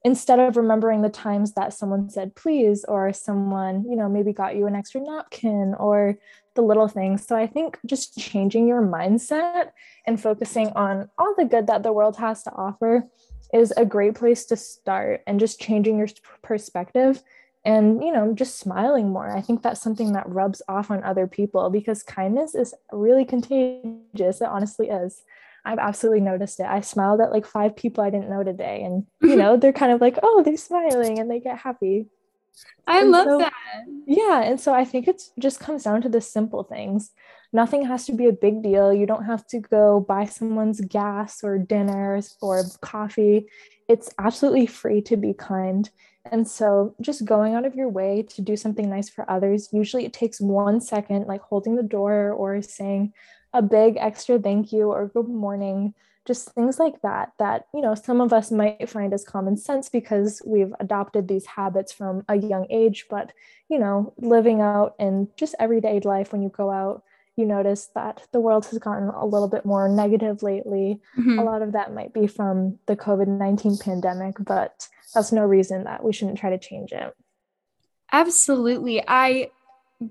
instead 0.02 0.38
of 0.38 0.56
remembering 0.56 1.02
the 1.02 1.10
times 1.10 1.52
that 1.52 1.74
someone 1.74 2.08
said 2.08 2.34
please, 2.34 2.86
or 2.88 3.12
someone, 3.12 3.84
you 3.86 3.96
know, 3.96 4.08
maybe 4.08 4.32
got 4.32 4.56
you 4.56 4.66
an 4.66 4.74
extra 4.74 5.02
napkin, 5.02 5.74
or 5.78 6.16
the 6.54 6.62
little 6.62 6.88
things. 6.88 7.26
So 7.26 7.36
I 7.36 7.46
think 7.46 7.78
just 7.84 8.16
changing 8.16 8.66
your 8.66 8.80
mindset 8.80 9.72
and 10.06 10.18
focusing 10.18 10.68
on 10.68 11.10
all 11.18 11.34
the 11.36 11.44
good 11.44 11.66
that 11.66 11.82
the 11.82 11.92
world 11.92 12.16
has 12.16 12.44
to 12.44 12.52
offer 12.52 13.06
is 13.52 13.74
a 13.76 13.84
great 13.84 14.14
place 14.14 14.46
to 14.46 14.56
start 14.56 15.20
and 15.26 15.38
just 15.38 15.60
changing 15.60 15.98
your 15.98 16.08
perspective 16.42 17.22
and 17.64 18.02
you 18.02 18.12
know 18.12 18.32
just 18.32 18.58
smiling 18.58 19.10
more 19.10 19.30
i 19.30 19.40
think 19.40 19.62
that's 19.62 19.80
something 19.80 20.12
that 20.12 20.28
rubs 20.28 20.62
off 20.68 20.90
on 20.90 21.02
other 21.04 21.26
people 21.26 21.68
because 21.70 22.02
kindness 22.02 22.54
is 22.54 22.74
really 22.92 23.24
contagious 23.24 24.40
it 24.40 24.48
honestly 24.48 24.88
is 24.88 25.22
i've 25.64 25.78
absolutely 25.78 26.20
noticed 26.20 26.58
it 26.58 26.66
i 26.66 26.80
smiled 26.80 27.20
at 27.20 27.30
like 27.30 27.44
five 27.44 27.76
people 27.76 28.02
i 28.02 28.10
didn't 28.10 28.30
know 28.30 28.42
today 28.42 28.82
and 28.82 29.06
you 29.20 29.36
know 29.42 29.56
they're 29.56 29.72
kind 29.72 29.92
of 29.92 30.00
like 30.00 30.18
oh 30.22 30.42
they're 30.42 30.56
smiling 30.56 31.18
and 31.18 31.30
they 31.30 31.40
get 31.40 31.58
happy 31.58 32.06
I 32.86 33.00
and 33.00 33.10
love 33.10 33.26
so, 33.26 33.38
that. 33.38 33.52
Yeah. 34.06 34.42
And 34.42 34.60
so 34.60 34.74
I 34.74 34.84
think 34.84 35.08
it 35.08 35.22
just 35.38 35.60
comes 35.60 35.84
down 35.84 36.02
to 36.02 36.08
the 36.08 36.20
simple 36.20 36.64
things. 36.64 37.12
Nothing 37.52 37.86
has 37.86 38.06
to 38.06 38.12
be 38.12 38.26
a 38.26 38.32
big 38.32 38.62
deal. 38.62 38.92
You 38.92 39.06
don't 39.06 39.24
have 39.24 39.46
to 39.48 39.60
go 39.60 40.00
buy 40.00 40.24
someone's 40.26 40.80
gas 40.80 41.42
or 41.42 41.58
dinners 41.58 42.36
or 42.40 42.62
coffee. 42.80 43.46
It's 43.90 44.08
absolutely 44.20 44.66
free 44.66 45.02
to 45.02 45.16
be 45.16 45.34
kind. 45.34 45.90
And 46.30 46.46
so 46.46 46.94
just 47.00 47.24
going 47.24 47.54
out 47.56 47.64
of 47.64 47.74
your 47.74 47.88
way 47.88 48.22
to 48.34 48.40
do 48.40 48.56
something 48.56 48.88
nice 48.88 49.08
for 49.08 49.28
others, 49.28 49.68
usually 49.72 50.04
it 50.04 50.12
takes 50.12 50.40
one 50.40 50.80
second, 50.80 51.26
like 51.26 51.40
holding 51.40 51.74
the 51.74 51.82
door 51.82 52.30
or 52.30 52.62
saying 52.62 53.12
a 53.52 53.62
big 53.62 53.96
extra 53.96 54.38
thank 54.38 54.70
you 54.72 54.92
or 54.92 55.08
good 55.08 55.28
morning 55.28 55.92
just 56.24 56.52
things 56.52 56.78
like 56.78 57.00
that 57.02 57.32
that 57.40 57.66
you 57.74 57.80
know 57.80 57.96
some 57.96 58.20
of 58.20 58.32
us 58.32 58.52
might 58.52 58.88
find 58.88 59.12
as 59.12 59.24
common 59.24 59.56
sense 59.56 59.88
because 59.88 60.40
we've 60.46 60.72
adopted 60.78 61.26
these 61.26 61.46
habits 61.46 61.92
from 61.92 62.22
a 62.28 62.36
young 62.36 62.66
age 62.70 63.06
but 63.10 63.32
you 63.68 63.78
know 63.78 64.12
living 64.18 64.60
out 64.60 64.94
in 65.00 65.26
just 65.36 65.56
everyday 65.58 65.98
life 66.00 66.30
when 66.30 66.42
you 66.42 66.50
go 66.50 66.70
out 66.70 67.02
you 67.40 67.46
notice 67.46 67.90
that 67.94 68.22
the 68.32 68.40
world 68.40 68.66
has 68.66 68.78
gotten 68.78 69.08
a 69.08 69.24
little 69.24 69.48
bit 69.48 69.64
more 69.64 69.88
negative 69.88 70.42
lately 70.42 71.00
mm-hmm. 71.18 71.38
a 71.38 71.42
lot 71.42 71.62
of 71.62 71.72
that 71.72 71.94
might 71.94 72.12
be 72.12 72.26
from 72.26 72.78
the 72.86 72.96
covid-19 72.96 73.80
pandemic 73.80 74.36
but 74.38 74.86
that's 75.14 75.32
no 75.32 75.44
reason 75.44 75.84
that 75.84 76.04
we 76.04 76.12
shouldn't 76.12 76.38
try 76.38 76.50
to 76.50 76.58
change 76.58 76.92
it 76.92 77.14
absolutely 78.12 79.02
i 79.08 79.50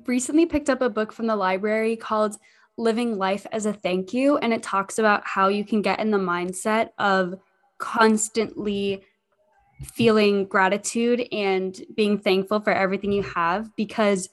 recently 0.05 0.45
picked 0.45 0.69
up 0.69 0.81
a 0.81 0.89
book 0.89 1.11
from 1.11 1.27
the 1.27 1.35
library 1.35 1.95
called 1.95 2.35
living 2.79 3.17
life 3.17 3.45
as 3.51 3.65
a 3.65 3.73
thank 3.73 4.13
you. 4.13 4.37
And 4.37 4.53
it 4.53 4.63
talks 4.63 4.97
about 4.97 5.27
how 5.27 5.49
you 5.49 5.65
can 5.65 5.81
get 5.81 5.99
in 5.99 6.11
the 6.11 6.17
mindset 6.17 6.89
of 6.97 7.35
constantly 7.77 9.03
feeling 9.83 10.45
gratitude 10.45 11.27
and 11.31 11.79
being 11.95 12.17
thankful 12.17 12.59
for 12.61 12.71
everything 12.71 13.11
you 13.11 13.23
have 13.23 13.73
because 13.75 14.29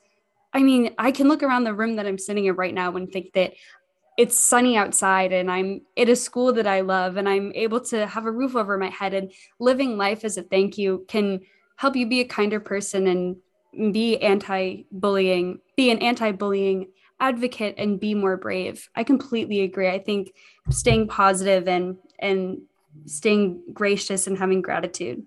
I 0.52 0.62
mean, 0.62 0.94
I 0.98 1.12
can 1.12 1.28
look 1.28 1.42
around 1.42 1.64
the 1.64 1.74
room 1.74 1.96
that 1.96 2.06
I'm 2.06 2.18
sitting 2.18 2.46
in 2.46 2.54
right 2.56 2.74
now 2.74 2.94
and 2.96 3.10
think 3.10 3.32
that 3.34 3.52
it's 4.16 4.38
sunny 4.38 4.76
outside 4.76 5.32
and 5.32 5.50
I'm 5.50 5.82
at 5.96 6.08
a 6.08 6.16
school 6.16 6.52
that 6.54 6.66
I 6.66 6.80
love 6.80 7.16
and 7.16 7.28
I'm 7.28 7.52
able 7.54 7.80
to 7.80 8.06
have 8.06 8.24
a 8.24 8.30
roof 8.30 8.56
over 8.56 8.78
my 8.78 8.88
head 8.88 9.12
and 9.12 9.32
living 9.58 9.98
life 9.98 10.24
as 10.24 10.38
a 10.38 10.42
thank 10.42 10.78
you 10.78 11.04
can 11.08 11.40
help 11.76 11.96
you 11.96 12.08
be 12.08 12.20
a 12.20 12.24
kinder 12.24 12.58
person 12.58 13.06
and 13.06 13.92
be 13.92 14.16
anti-bullying, 14.18 15.58
be 15.76 15.90
an 15.90 15.98
anti-bullying 15.98 16.88
advocate 17.20 17.74
and 17.76 18.00
be 18.00 18.14
more 18.14 18.38
brave. 18.38 18.88
I 18.94 19.04
completely 19.04 19.60
agree. 19.60 19.88
I 19.88 19.98
think 19.98 20.32
staying 20.70 21.08
positive 21.08 21.68
and 21.68 21.96
and 22.18 22.62
staying 23.04 23.62
gracious 23.72 24.26
and 24.26 24.38
having 24.38 24.62
gratitude. 24.62 25.26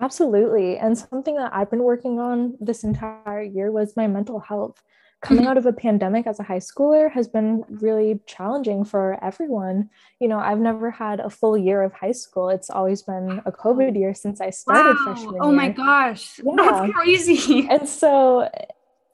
Absolutely. 0.00 0.78
And 0.78 0.96
something 0.96 1.36
that 1.36 1.52
I've 1.54 1.70
been 1.70 1.82
working 1.82 2.18
on 2.18 2.56
this 2.60 2.84
entire 2.84 3.42
year 3.42 3.70
was 3.70 3.96
my 3.96 4.06
mental 4.06 4.40
health 4.40 4.82
coming 5.20 5.42
mm-hmm. 5.42 5.50
out 5.50 5.58
of 5.58 5.66
a 5.66 5.72
pandemic 5.72 6.26
as 6.26 6.40
a 6.40 6.42
high 6.42 6.58
schooler 6.58 7.10
has 7.10 7.28
been 7.28 7.62
really 7.68 8.20
challenging 8.26 8.84
for 8.84 9.22
everyone. 9.22 9.90
You 10.18 10.28
know, 10.28 10.38
I've 10.38 10.58
never 10.58 10.90
had 10.90 11.20
a 11.20 11.28
full 11.28 11.58
year 11.58 11.82
of 11.82 11.92
high 11.92 12.12
school. 12.12 12.48
It's 12.48 12.70
always 12.70 13.02
been 13.02 13.42
a 13.44 13.52
COVID 13.52 13.98
year 13.98 14.14
since 14.14 14.40
I 14.40 14.50
started 14.50 14.96
wow. 14.98 15.04
freshman 15.04 15.36
oh 15.40 15.48
year. 15.48 15.56
My 15.56 15.68
gosh. 15.68 16.40
Yeah. 16.50 16.54
That's 16.56 16.92
crazy. 16.94 17.68
And 17.68 17.88
so 17.88 18.48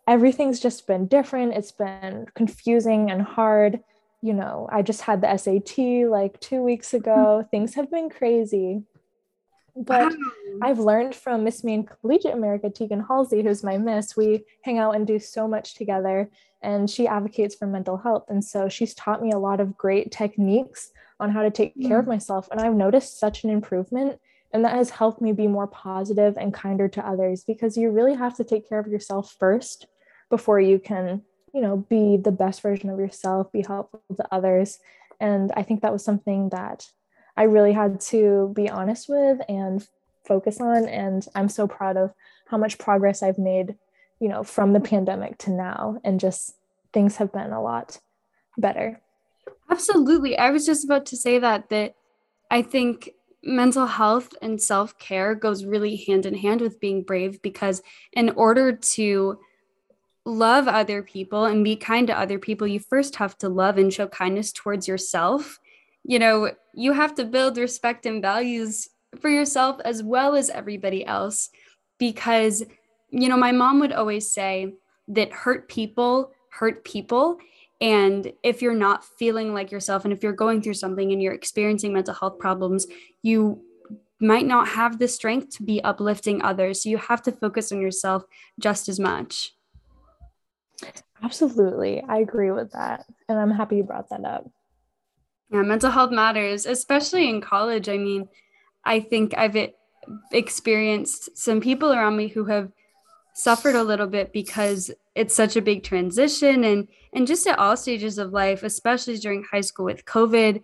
everything's 0.06 0.60
just 0.60 0.86
been 0.86 1.06
different. 1.06 1.54
It's 1.54 1.72
been 1.72 2.26
confusing 2.34 3.10
and 3.10 3.22
hard. 3.22 3.80
You 4.22 4.32
know, 4.32 4.68
I 4.70 4.82
just 4.82 5.02
had 5.02 5.20
the 5.20 5.36
SAT 5.36 6.08
like 6.08 6.38
2 6.40 6.62
weeks 6.62 6.92
mm. 6.92 6.98
ago. 6.98 7.46
Things 7.50 7.74
have 7.74 7.90
been 7.90 8.10
crazy. 8.10 8.82
But 9.76 10.12
wow. 10.12 10.58
I've 10.62 10.78
learned 10.78 11.14
from 11.14 11.44
Miss 11.44 11.62
Maine 11.62 11.84
Collegiate 11.84 12.34
America, 12.34 12.70
Tegan 12.70 13.04
Halsey, 13.06 13.42
who's 13.42 13.62
my 13.62 13.76
miss. 13.76 14.16
We 14.16 14.44
hang 14.62 14.78
out 14.78 14.96
and 14.96 15.06
do 15.06 15.18
so 15.18 15.46
much 15.46 15.74
together, 15.74 16.30
and 16.62 16.88
she 16.88 17.06
advocates 17.06 17.54
for 17.54 17.66
mental 17.66 17.98
health. 17.98 18.24
And 18.28 18.42
so 18.42 18.68
she's 18.68 18.94
taught 18.94 19.22
me 19.22 19.32
a 19.32 19.38
lot 19.38 19.60
of 19.60 19.76
great 19.76 20.10
techniques 20.10 20.90
on 21.20 21.30
how 21.30 21.42
to 21.42 21.50
take 21.50 21.76
mm. 21.76 21.86
care 21.86 21.98
of 21.98 22.06
mm. 22.06 22.10
myself. 22.10 22.48
And 22.50 22.60
I've 22.60 22.74
noticed 22.74 23.18
such 23.18 23.44
an 23.44 23.50
improvement. 23.50 24.18
And 24.52 24.64
that 24.64 24.74
has 24.74 24.90
helped 24.90 25.20
me 25.20 25.32
be 25.32 25.48
more 25.48 25.66
positive 25.66 26.38
and 26.38 26.54
kinder 26.54 26.88
to 26.88 27.06
others 27.06 27.44
because 27.44 27.76
you 27.76 27.90
really 27.90 28.14
have 28.14 28.36
to 28.36 28.44
take 28.44 28.68
care 28.68 28.78
of 28.78 28.86
yourself 28.86 29.34
first 29.38 29.86
before 30.30 30.60
you 30.60 30.78
can, 30.78 31.22
you 31.52 31.60
know, 31.60 31.76
be 31.76 32.16
the 32.16 32.32
best 32.32 32.62
version 32.62 32.88
of 32.88 32.98
yourself, 32.98 33.52
be 33.52 33.62
helpful 33.66 34.00
to 34.16 34.26
others. 34.32 34.78
And 35.20 35.52
I 35.56 35.62
think 35.62 35.82
that 35.82 35.92
was 35.92 36.04
something 36.04 36.50
that 36.50 36.86
I 37.36 37.44
really 37.44 37.72
had 37.72 38.00
to 38.00 38.52
be 38.54 38.68
honest 38.68 39.08
with 39.08 39.40
and 39.48 39.86
focus 40.26 40.60
on. 40.60 40.86
And 40.86 41.26
I'm 41.34 41.48
so 41.48 41.66
proud 41.66 41.96
of 41.96 42.12
how 42.46 42.56
much 42.56 42.78
progress 42.78 43.22
I've 43.22 43.38
made, 43.38 43.76
you 44.20 44.28
know, 44.28 44.42
from 44.42 44.72
the 44.72 44.80
pandemic 44.80 45.38
to 45.38 45.50
now. 45.50 45.98
And 46.04 46.20
just 46.20 46.56
things 46.92 47.16
have 47.16 47.32
been 47.32 47.52
a 47.52 47.62
lot 47.62 48.00
better. 48.56 49.00
Absolutely. 49.70 50.38
I 50.38 50.50
was 50.50 50.64
just 50.64 50.84
about 50.84 51.06
to 51.06 51.16
say 51.16 51.38
that, 51.38 51.68
that 51.70 51.94
I 52.50 52.62
think 52.62 53.10
mental 53.42 53.86
health 53.86 54.34
and 54.42 54.60
self 54.60 54.98
care 54.98 55.34
goes 55.34 55.64
really 55.64 55.96
hand 55.96 56.26
in 56.26 56.34
hand 56.34 56.60
with 56.60 56.80
being 56.80 57.02
brave 57.02 57.42
because 57.42 57.82
in 58.12 58.30
order 58.30 58.72
to 58.72 59.38
love 60.24 60.66
other 60.66 61.02
people 61.02 61.44
and 61.44 61.62
be 61.62 61.76
kind 61.76 62.06
to 62.08 62.18
other 62.18 62.38
people, 62.38 62.66
you 62.66 62.80
first 62.80 63.16
have 63.16 63.38
to 63.38 63.48
love 63.48 63.78
and 63.78 63.92
show 63.92 64.08
kindness 64.08 64.52
towards 64.52 64.88
yourself 64.88 65.58
you 66.06 66.18
know, 66.18 66.52
you 66.72 66.92
have 66.92 67.14
to 67.16 67.24
build 67.24 67.58
respect 67.58 68.06
and 68.06 68.22
values 68.22 68.88
for 69.20 69.28
yourself 69.28 69.80
as 69.84 70.02
well 70.02 70.36
as 70.36 70.50
everybody 70.50 71.04
else. 71.04 71.50
Because, 71.98 72.62
you 73.10 73.28
know, 73.28 73.36
my 73.36 73.52
mom 73.52 73.80
would 73.80 73.92
always 73.92 74.30
say 74.30 74.74
that 75.08 75.32
hurt 75.32 75.68
people 75.68 76.32
hurt 76.50 76.84
people. 76.84 77.38
And 77.80 78.32
if 78.42 78.62
you're 78.62 78.74
not 78.74 79.04
feeling 79.04 79.52
like 79.52 79.70
yourself, 79.70 80.04
and 80.04 80.12
if 80.12 80.22
you're 80.22 80.32
going 80.32 80.62
through 80.62 80.74
something 80.74 81.12
and 81.12 81.22
you're 81.22 81.34
experiencing 81.34 81.92
mental 81.92 82.14
health 82.14 82.38
problems, 82.38 82.86
you 83.22 83.62
might 84.18 84.46
not 84.46 84.68
have 84.68 84.98
the 84.98 85.08
strength 85.08 85.56
to 85.56 85.62
be 85.62 85.82
uplifting 85.84 86.40
others. 86.40 86.82
So 86.82 86.88
you 86.88 86.96
have 86.96 87.22
to 87.22 87.32
focus 87.32 87.70
on 87.72 87.80
yourself 87.80 88.24
just 88.58 88.88
as 88.88 88.98
much. 88.98 89.52
Absolutely. 91.22 92.02
I 92.08 92.18
agree 92.18 92.50
with 92.50 92.72
that. 92.72 93.04
And 93.28 93.38
I'm 93.38 93.50
happy 93.50 93.76
you 93.76 93.84
brought 93.84 94.08
that 94.08 94.24
up. 94.24 94.48
Yeah, 95.50 95.62
mental 95.62 95.90
health 95.90 96.10
matters, 96.10 96.66
especially 96.66 97.28
in 97.28 97.40
college. 97.40 97.88
I 97.88 97.98
mean, 97.98 98.28
I 98.84 99.00
think 99.00 99.36
I've 99.36 99.56
experienced 100.32 101.36
some 101.36 101.60
people 101.60 101.92
around 101.92 102.16
me 102.16 102.28
who 102.28 102.44
have 102.46 102.72
suffered 103.34 103.74
a 103.74 103.82
little 103.82 104.06
bit 104.06 104.32
because 104.32 104.90
it's 105.14 105.34
such 105.34 105.56
a 105.56 105.62
big 105.62 105.82
transition 105.82 106.64
and 106.64 106.88
and 107.12 107.26
just 107.26 107.46
at 107.46 107.58
all 107.58 107.76
stages 107.76 108.18
of 108.18 108.32
life, 108.32 108.62
especially 108.62 109.16
during 109.16 109.44
high 109.44 109.60
school 109.60 109.86
with 109.86 110.04
COVID, 110.04 110.62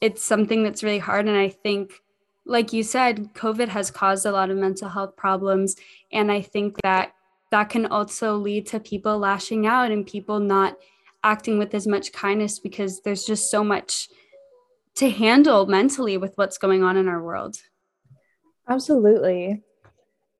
it's 0.00 0.22
something 0.22 0.62
that's 0.62 0.82
really 0.82 0.98
hard 0.98 1.26
and 1.26 1.36
I 1.36 1.48
think 1.48 2.02
like 2.48 2.72
you 2.72 2.84
said, 2.84 3.34
COVID 3.34 3.68
has 3.68 3.90
caused 3.90 4.24
a 4.24 4.30
lot 4.30 4.50
of 4.50 4.56
mental 4.56 4.88
health 4.88 5.16
problems 5.16 5.76
and 6.12 6.30
I 6.30 6.42
think 6.42 6.80
that 6.82 7.12
that 7.50 7.70
can 7.70 7.86
also 7.86 8.36
lead 8.36 8.66
to 8.68 8.80
people 8.80 9.18
lashing 9.18 9.66
out 9.66 9.90
and 9.90 10.06
people 10.06 10.38
not 10.38 10.76
acting 11.26 11.58
with 11.58 11.74
as 11.74 11.86
much 11.86 12.12
kindness 12.12 12.60
because 12.60 13.00
there's 13.00 13.24
just 13.24 13.50
so 13.50 13.64
much 13.64 14.08
to 14.94 15.10
handle 15.10 15.66
mentally 15.66 16.16
with 16.16 16.32
what's 16.36 16.56
going 16.56 16.84
on 16.84 16.96
in 16.96 17.08
our 17.08 17.22
world. 17.22 17.56
Absolutely. 18.68 19.62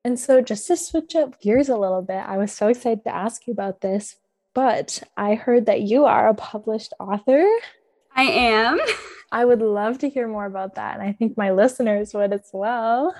And 0.03 0.17
so, 0.17 0.41
just 0.41 0.65
to 0.67 0.77
switch 0.77 1.15
up 1.15 1.41
gears 1.41 1.67
a 1.67 1.75
little 1.75 2.01
bit, 2.01 2.23
I 2.25 2.37
was 2.37 2.53
so 2.53 2.67
excited 2.67 3.03
to 3.03 3.13
ask 3.13 3.45
you 3.45 3.51
about 3.51 3.81
this, 3.81 4.15
but 4.55 5.03
I 5.17 5.35
heard 5.35 5.65
that 5.65 5.81
you 5.81 6.05
are 6.05 6.29
a 6.29 6.33
published 6.33 6.93
author. 6.99 7.45
I 8.15 8.23
am. 8.23 8.79
I 9.31 9.43
would 9.43 9.61
love 9.61 9.97
to 9.99 10.09
hear 10.09 10.27
more 10.27 10.45
about 10.45 10.75
that. 10.75 10.97
And 10.97 11.03
I 11.03 11.11
think 11.11 11.35
my 11.37 11.51
listeners 11.51 12.13
would 12.13 12.31
as 12.31 12.49
well. 12.53 13.13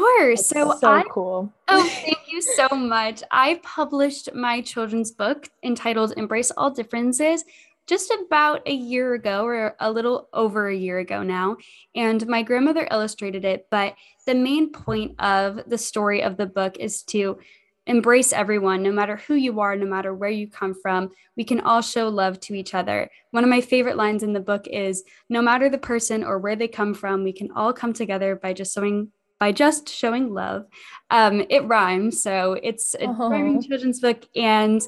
Sure. 0.00 0.36
so, 0.36 0.76
so 0.80 0.90
I, 0.90 1.04
cool. 1.10 1.52
oh, 1.68 1.88
thank 2.04 2.18
you 2.30 2.42
so 2.42 2.68
much. 2.70 3.22
I 3.30 3.60
published 3.62 4.34
my 4.34 4.60
children's 4.60 5.10
book 5.10 5.48
entitled 5.62 6.14
Embrace 6.16 6.50
All 6.52 6.70
Differences 6.70 7.44
just 7.86 8.12
about 8.26 8.62
a 8.66 8.72
year 8.72 9.14
ago 9.14 9.44
or 9.44 9.74
a 9.80 9.90
little 9.90 10.28
over 10.32 10.68
a 10.68 10.76
year 10.76 11.00
ago 11.00 11.22
now. 11.22 11.56
And 11.94 12.24
my 12.28 12.42
grandmother 12.42 12.86
illustrated 12.90 13.44
it. 13.44 13.66
But 13.70 13.94
the 14.26 14.34
main 14.34 14.70
point 14.70 15.20
of 15.20 15.62
the 15.66 15.78
story 15.78 16.22
of 16.22 16.36
the 16.36 16.46
book 16.46 16.76
is 16.78 17.02
to 17.04 17.38
embrace 17.86 18.32
everyone, 18.32 18.84
no 18.84 18.92
matter 18.92 19.16
who 19.16 19.34
you 19.34 19.58
are, 19.58 19.74
no 19.74 19.86
matter 19.86 20.14
where 20.14 20.30
you 20.30 20.46
come 20.48 20.74
from. 20.74 21.10
We 21.36 21.42
can 21.42 21.60
all 21.60 21.80
show 21.80 22.08
love 22.08 22.38
to 22.40 22.54
each 22.54 22.74
other. 22.74 23.10
One 23.32 23.42
of 23.42 23.50
my 23.50 23.60
favorite 23.60 23.96
lines 23.96 24.22
in 24.22 24.32
the 24.32 24.38
book 24.38 24.68
is 24.68 25.02
no 25.28 25.42
matter 25.42 25.68
the 25.68 25.78
person 25.78 26.22
or 26.22 26.38
where 26.38 26.54
they 26.54 26.68
come 26.68 26.94
from, 26.94 27.24
we 27.24 27.32
can 27.32 27.50
all 27.52 27.72
come 27.72 27.92
together 27.92 28.36
by 28.36 28.52
just 28.52 28.74
showing 28.74 29.10
by 29.40 29.50
just 29.50 29.88
showing 29.88 30.32
love. 30.32 30.66
Um, 31.10 31.44
it 31.48 31.64
rhymes, 31.64 32.22
so 32.22 32.52
it's 32.62 32.94
a 32.94 33.08
uh-huh. 33.08 33.28
rhyming 33.28 33.60
children's 33.62 33.98
book, 33.98 34.22
and 34.36 34.80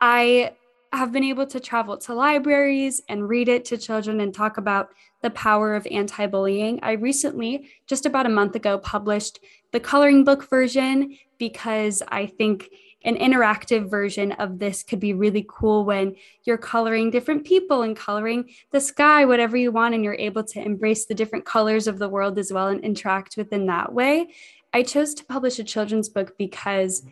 I 0.00 0.54
have 0.92 1.12
been 1.12 1.22
able 1.22 1.46
to 1.46 1.60
travel 1.60 1.96
to 1.96 2.14
libraries 2.14 3.00
and 3.08 3.28
read 3.28 3.48
it 3.48 3.64
to 3.66 3.78
children 3.78 4.20
and 4.20 4.34
talk 4.34 4.56
about 4.56 4.88
the 5.22 5.30
power 5.30 5.76
of 5.76 5.86
anti 5.88 6.26
bullying. 6.26 6.80
I 6.82 6.92
recently, 6.92 7.68
just 7.86 8.06
about 8.06 8.26
a 8.26 8.30
month 8.30 8.56
ago, 8.56 8.78
published 8.78 9.38
the 9.70 9.78
coloring 9.78 10.24
book 10.24 10.48
version 10.48 11.16
because 11.38 12.02
I 12.08 12.26
think 12.26 12.70
an 13.04 13.16
interactive 13.16 13.88
version 13.88 14.32
of 14.32 14.58
this 14.58 14.82
could 14.82 15.00
be 15.00 15.14
really 15.14 15.46
cool 15.48 15.84
when 15.84 16.16
you're 16.44 16.58
coloring 16.58 17.10
different 17.10 17.46
people 17.46 17.82
and 17.82 17.96
coloring 17.96 18.50
the 18.72 18.80
sky, 18.80 19.24
whatever 19.24 19.56
you 19.56 19.72
want, 19.72 19.94
and 19.94 20.04
you're 20.04 20.14
able 20.14 20.44
to 20.44 20.62
embrace 20.62 21.06
the 21.06 21.14
different 21.14 21.44
colors 21.44 21.86
of 21.86 21.98
the 21.98 22.08
world 22.08 22.38
as 22.38 22.52
well 22.52 22.68
and 22.68 22.84
interact 22.84 23.36
within 23.36 23.66
that 23.66 23.92
way. 23.92 24.28
I 24.72 24.82
chose 24.82 25.14
to 25.14 25.24
publish 25.24 25.58
a 25.58 25.64
children's 25.64 26.08
book 26.08 26.36
because 26.38 27.02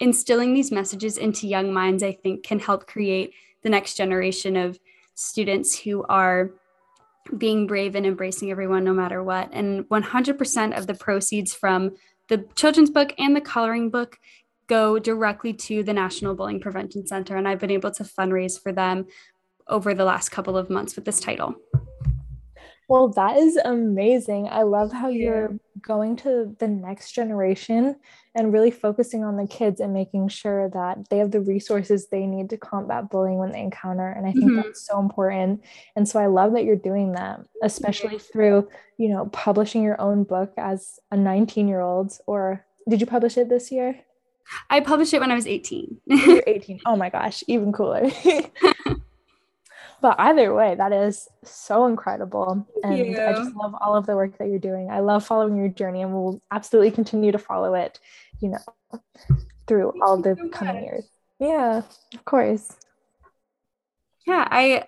instilling 0.00 0.54
these 0.54 0.72
messages 0.72 1.18
into 1.18 1.48
young 1.48 1.72
minds, 1.72 2.02
I 2.02 2.12
think, 2.12 2.44
can 2.44 2.58
help 2.58 2.86
create 2.86 3.34
the 3.62 3.70
next 3.70 3.94
generation 3.94 4.56
of 4.56 4.78
students 5.14 5.78
who 5.78 6.04
are 6.04 6.50
being 7.38 7.66
brave 7.66 7.94
and 7.94 8.06
embracing 8.06 8.50
everyone 8.50 8.84
no 8.84 8.92
matter 8.92 9.22
what. 9.22 9.48
And 9.52 9.84
100% 9.84 10.78
of 10.78 10.86
the 10.86 10.94
proceeds 10.94 11.54
from 11.54 11.92
the 12.28 12.46
children's 12.54 12.90
book 12.90 13.14
and 13.18 13.34
the 13.34 13.40
coloring 13.40 13.90
book 13.90 14.18
go 14.66 14.98
directly 14.98 15.52
to 15.52 15.82
the 15.82 15.92
National 15.92 16.34
Bullying 16.34 16.60
Prevention 16.60 17.06
Center. 17.06 17.36
And 17.36 17.46
I've 17.46 17.60
been 17.60 17.70
able 17.70 17.90
to 17.92 18.04
fundraise 18.04 18.60
for 18.60 18.72
them 18.72 19.06
over 19.68 19.94
the 19.94 20.04
last 20.04 20.30
couple 20.30 20.56
of 20.56 20.70
months 20.70 20.96
with 20.96 21.04
this 21.04 21.20
title. 21.20 21.54
Well, 22.88 23.08
that 23.08 23.38
is 23.38 23.56
amazing. 23.56 24.48
I 24.50 24.62
love 24.62 24.92
how 24.92 25.08
you're 25.08 25.58
going 25.80 26.16
to 26.16 26.54
the 26.58 26.68
next 26.68 27.12
generation 27.12 27.96
and 28.34 28.52
really 28.52 28.70
focusing 28.70 29.24
on 29.24 29.36
the 29.36 29.46
kids 29.46 29.80
and 29.80 29.94
making 29.94 30.28
sure 30.28 30.68
that 30.70 31.08
they 31.08 31.18
have 31.18 31.30
the 31.30 31.40
resources 31.40 32.08
they 32.08 32.26
need 32.26 32.50
to 32.50 32.58
combat 32.58 33.08
bullying 33.08 33.38
when 33.38 33.52
they 33.52 33.60
encounter. 33.60 34.08
And 34.08 34.26
I 34.26 34.32
think 34.32 34.44
mm-hmm. 34.44 34.56
that's 34.56 34.86
so 34.86 35.00
important. 35.00 35.64
And 35.96 36.06
so 36.06 36.20
I 36.20 36.26
love 36.26 36.52
that 36.52 36.64
you're 36.64 36.76
doing 36.76 37.12
that, 37.12 37.40
especially 37.62 38.18
through, 38.18 38.68
you 38.98 39.08
know, 39.08 39.26
publishing 39.26 39.82
your 39.82 40.00
own 40.00 40.24
book 40.24 40.52
as 40.58 40.98
a 41.10 41.16
19 41.16 41.68
year 41.68 41.80
old 41.80 42.18
or 42.26 42.66
did 42.88 43.00
you 43.00 43.06
publish 43.06 43.38
it 43.38 43.48
this 43.48 43.72
year? 43.72 43.98
I 44.70 44.80
published 44.80 45.14
it 45.14 45.20
when 45.20 45.30
I 45.30 45.34
was 45.34 45.46
18. 45.46 46.00
You're 46.06 46.42
18. 46.46 46.80
Oh 46.86 46.96
my 46.96 47.10
gosh, 47.10 47.42
even 47.48 47.72
cooler. 47.72 48.10
but 50.00 50.16
either 50.18 50.54
way, 50.54 50.74
that 50.74 50.92
is 50.92 51.28
so 51.44 51.86
incredible. 51.86 52.66
Thank 52.82 52.98
and 53.00 53.08
you. 53.14 53.20
I 53.20 53.32
just 53.32 53.54
love 53.56 53.74
all 53.80 53.96
of 53.96 54.06
the 54.06 54.16
work 54.16 54.38
that 54.38 54.48
you're 54.48 54.58
doing. 54.58 54.90
I 54.90 55.00
love 55.00 55.24
following 55.24 55.56
your 55.56 55.68
journey 55.68 56.02
and 56.02 56.12
we'll 56.12 56.40
absolutely 56.50 56.90
continue 56.90 57.32
to 57.32 57.38
follow 57.38 57.74
it, 57.74 57.98
you 58.40 58.50
know, 58.50 59.00
through 59.66 59.92
Thank 59.92 60.04
all 60.04 60.16
the 60.18 60.36
so 60.36 60.48
coming 60.48 60.74
much. 60.74 60.84
years. 60.84 61.08
Yeah, 61.38 61.82
of 62.14 62.24
course. 62.24 62.76
Yeah, 64.26 64.46
I 64.50 64.86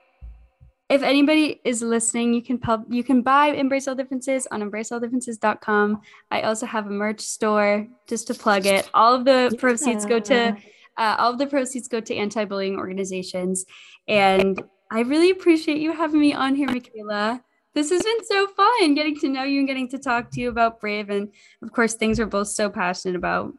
if 0.88 1.02
anybody 1.02 1.60
is 1.64 1.82
listening, 1.82 2.32
you 2.32 2.42
can 2.42 2.58
pub 2.58 2.84
you 2.88 3.02
can 3.02 3.22
buy 3.22 3.48
Embrace 3.48 3.88
All 3.88 3.94
Differences 3.94 4.46
on 4.50 4.62
embracealldifferences.com. 4.62 6.00
I 6.30 6.42
also 6.42 6.66
have 6.66 6.86
a 6.86 6.90
merch 6.90 7.20
store 7.20 7.86
just 8.06 8.28
to 8.28 8.34
plug 8.34 8.66
it. 8.66 8.88
All 8.94 9.14
of 9.14 9.24
the 9.24 9.50
yeah. 9.52 9.60
proceeds 9.60 10.06
go 10.06 10.20
to 10.20 10.56
uh, 10.96 11.16
all 11.18 11.32
of 11.32 11.38
the 11.38 11.46
proceeds 11.46 11.88
go 11.88 12.00
to 12.00 12.14
anti-bullying 12.14 12.76
organizations. 12.76 13.66
And 14.06 14.62
I 14.90 15.00
really 15.00 15.30
appreciate 15.30 15.78
you 15.78 15.92
having 15.92 16.20
me 16.20 16.32
on 16.32 16.54
here, 16.54 16.68
Mikaela. 16.68 17.42
This 17.74 17.90
has 17.90 18.02
been 18.02 18.24
so 18.24 18.46
fun 18.46 18.94
getting 18.94 19.18
to 19.20 19.28
know 19.28 19.42
you 19.42 19.58
and 19.58 19.68
getting 19.68 19.88
to 19.90 19.98
talk 19.98 20.30
to 20.30 20.40
you 20.40 20.48
about 20.48 20.80
Brave 20.80 21.10
and 21.10 21.28
of 21.62 21.72
course 21.72 21.94
things 21.94 22.18
we're 22.18 22.26
both 22.26 22.48
so 22.48 22.70
passionate 22.70 23.16
about. 23.16 23.52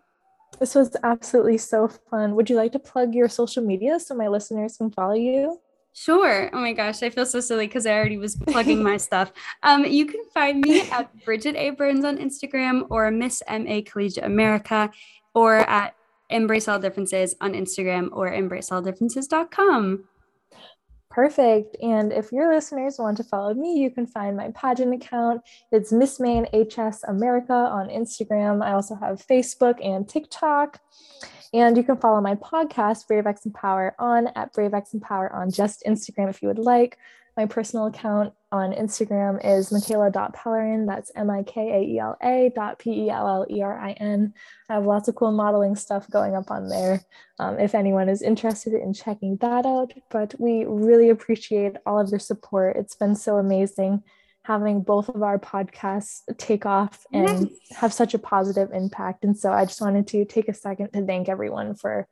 This 0.59 0.73
was 0.73 0.95
absolutely 1.03 1.59
so 1.59 1.88
fun. 1.88 2.34
Would 2.36 2.49
you 2.49 2.55
like 2.55 2.71
to 2.71 2.80
plug 2.80 3.13
your 3.13 3.30
social 3.30 3.63
media 3.63 3.99
so 3.99 4.15
my 4.15 4.28
listeners 4.28 4.78
can 4.78 4.89
follow 4.89 5.13
you? 5.13 5.59
Sure. 5.99 6.51
Oh 6.53 6.59
my 6.59 6.73
gosh, 6.73 7.01
I 7.01 7.09
feel 7.09 7.25
so 7.25 7.39
silly 7.39 7.65
because 7.65 7.87
I 7.87 7.93
already 7.93 8.19
was 8.19 8.35
plugging 8.35 8.83
my 8.83 8.97
stuff. 9.07 9.31
Um, 9.63 9.83
you 9.83 10.05
can 10.05 10.23
find 10.31 10.61
me 10.61 10.81
at 10.91 11.09
Bridget 11.25 11.55
A. 11.55 11.71
Byrnes 11.71 12.05
on 12.05 12.19
Instagram 12.19 12.85
or 12.91 13.09
Miss 13.09 13.41
MA 13.49 13.81
Collegiate 13.83 14.23
America 14.23 14.91
or 15.33 15.55
at 15.67 15.95
Embrace 16.29 16.67
All 16.67 16.77
Differences 16.77 17.35
on 17.41 17.53
Instagram 17.53 18.09
or 18.11 18.29
embracealldifferences.com. 18.29 20.03
Perfect. 21.09 21.75
And 21.81 22.13
if 22.13 22.31
your 22.31 22.53
listeners 22.53 22.99
want 22.99 23.17
to 23.17 23.23
follow 23.23 23.55
me, 23.55 23.79
you 23.79 23.89
can 23.89 24.05
find 24.05 24.37
my 24.37 24.51
pageant 24.51 24.93
account. 24.93 25.41
It's 25.71 25.91
Miss 25.91 26.19
Maine 26.19 26.45
HS 26.53 27.05
America 27.07 27.53
on 27.53 27.89
Instagram. 27.89 28.63
I 28.63 28.73
also 28.73 28.93
have 28.93 29.25
Facebook 29.25 29.83
and 29.83 30.07
TikTok. 30.07 30.79
And 31.53 31.77
you 31.77 31.83
can 31.83 31.97
follow 31.97 32.21
my 32.21 32.35
podcast, 32.35 33.07
Brave 33.07 33.27
X 33.27 33.45
Empower, 33.45 33.95
on 33.99 34.27
at 34.35 34.53
Brave 34.53 34.73
X 34.73 34.93
Empower 34.93 35.33
on 35.33 35.51
just 35.51 35.83
Instagram 35.85 36.29
if 36.29 36.41
you 36.41 36.47
would 36.47 36.59
like. 36.59 36.97
My 37.37 37.45
personal 37.45 37.85
account 37.85 38.33
on 38.51 38.73
Instagram 38.73 39.39
is 39.45 39.69
Mikaela.Pellerin. 39.69 40.87
That's 40.87 41.11
M 41.15 41.29
I 41.29 41.43
K 41.43 41.61
A 41.61 41.81
E 41.81 41.99
L 41.99 42.17
A 42.23 42.51
dot 42.55 42.79
P 42.79 43.05
E 43.05 43.09
L 43.11 43.27
L 43.27 43.45
E 43.49 43.61
R 43.61 43.79
I 43.79 43.91
N. 43.91 44.33
I 44.69 44.73
have 44.73 44.85
lots 44.85 45.07
of 45.07 45.13
cool 45.13 45.31
modeling 45.31 45.75
stuff 45.75 46.09
going 46.09 46.35
up 46.35 46.49
on 46.49 46.67
there 46.67 47.01
um, 47.37 47.59
if 47.59 47.75
anyone 47.75 48.09
is 48.09 48.23
interested 48.23 48.73
in 48.73 48.91
checking 48.91 49.37
that 49.37 49.67
out. 49.67 49.93
But 50.09 50.33
we 50.39 50.65
really 50.65 51.09
appreciate 51.09 51.75
all 51.85 51.99
of 51.99 52.09
your 52.09 52.19
support. 52.19 52.75
It's 52.75 52.95
been 52.95 53.15
so 53.15 53.37
amazing 53.37 54.01
having 54.47 54.81
both 54.81 55.09
of 55.09 55.21
our 55.21 55.37
podcasts 55.37 56.21
take 56.37 56.65
off 56.65 57.05
and 57.11 57.49
yes. 57.49 57.77
have 57.77 57.91
such 57.91 58.13
a 58.13 58.19
positive 58.19 58.71
impact. 58.71 59.25
And 59.25 59.37
so 59.37 59.51
I 59.51 59.65
just 59.65 59.81
wanted 59.81 60.07
to 60.07 60.23
take 60.23 60.47
a 60.47 60.53
second 60.53 60.93
to 60.93 61.05
thank 61.05 61.27
everyone 61.27 61.75
for 61.75 62.07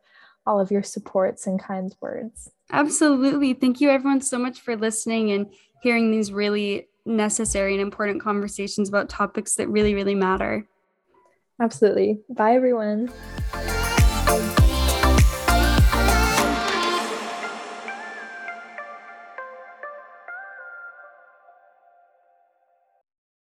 all 0.46 0.60
of 0.60 0.70
your 0.70 0.84
supports 0.84 1.48
and 1.48 1.58
kind 1.58 1.96
words. 2.02 2.52
Absolutely. 2.74 3.54
Thank 3.54 3.80
you, 3.80 3.90
everyone, 3.90 4.20
so 4.20 4.38
much 4.38 4.60
for 4.60 4.76
listening 4.76 5.32
and 5.32 5.48
hearing 5.82 6.12
these 6.12 6.34
really 6.34 6.90
necessary 7.06 7.72
and 7.72 7.82
important 7.82 8.22
conversations 8.22 8.90
about 8.90 9.08
topics 9.08 9.56
that 9.56 9.70
really, 9.70 9.96
really 9.96 10.16
matter. 10.16 10.68
Absolutely. 11.62 12.20
Bye, 12.30 12.56
everyone. 12.56 13.14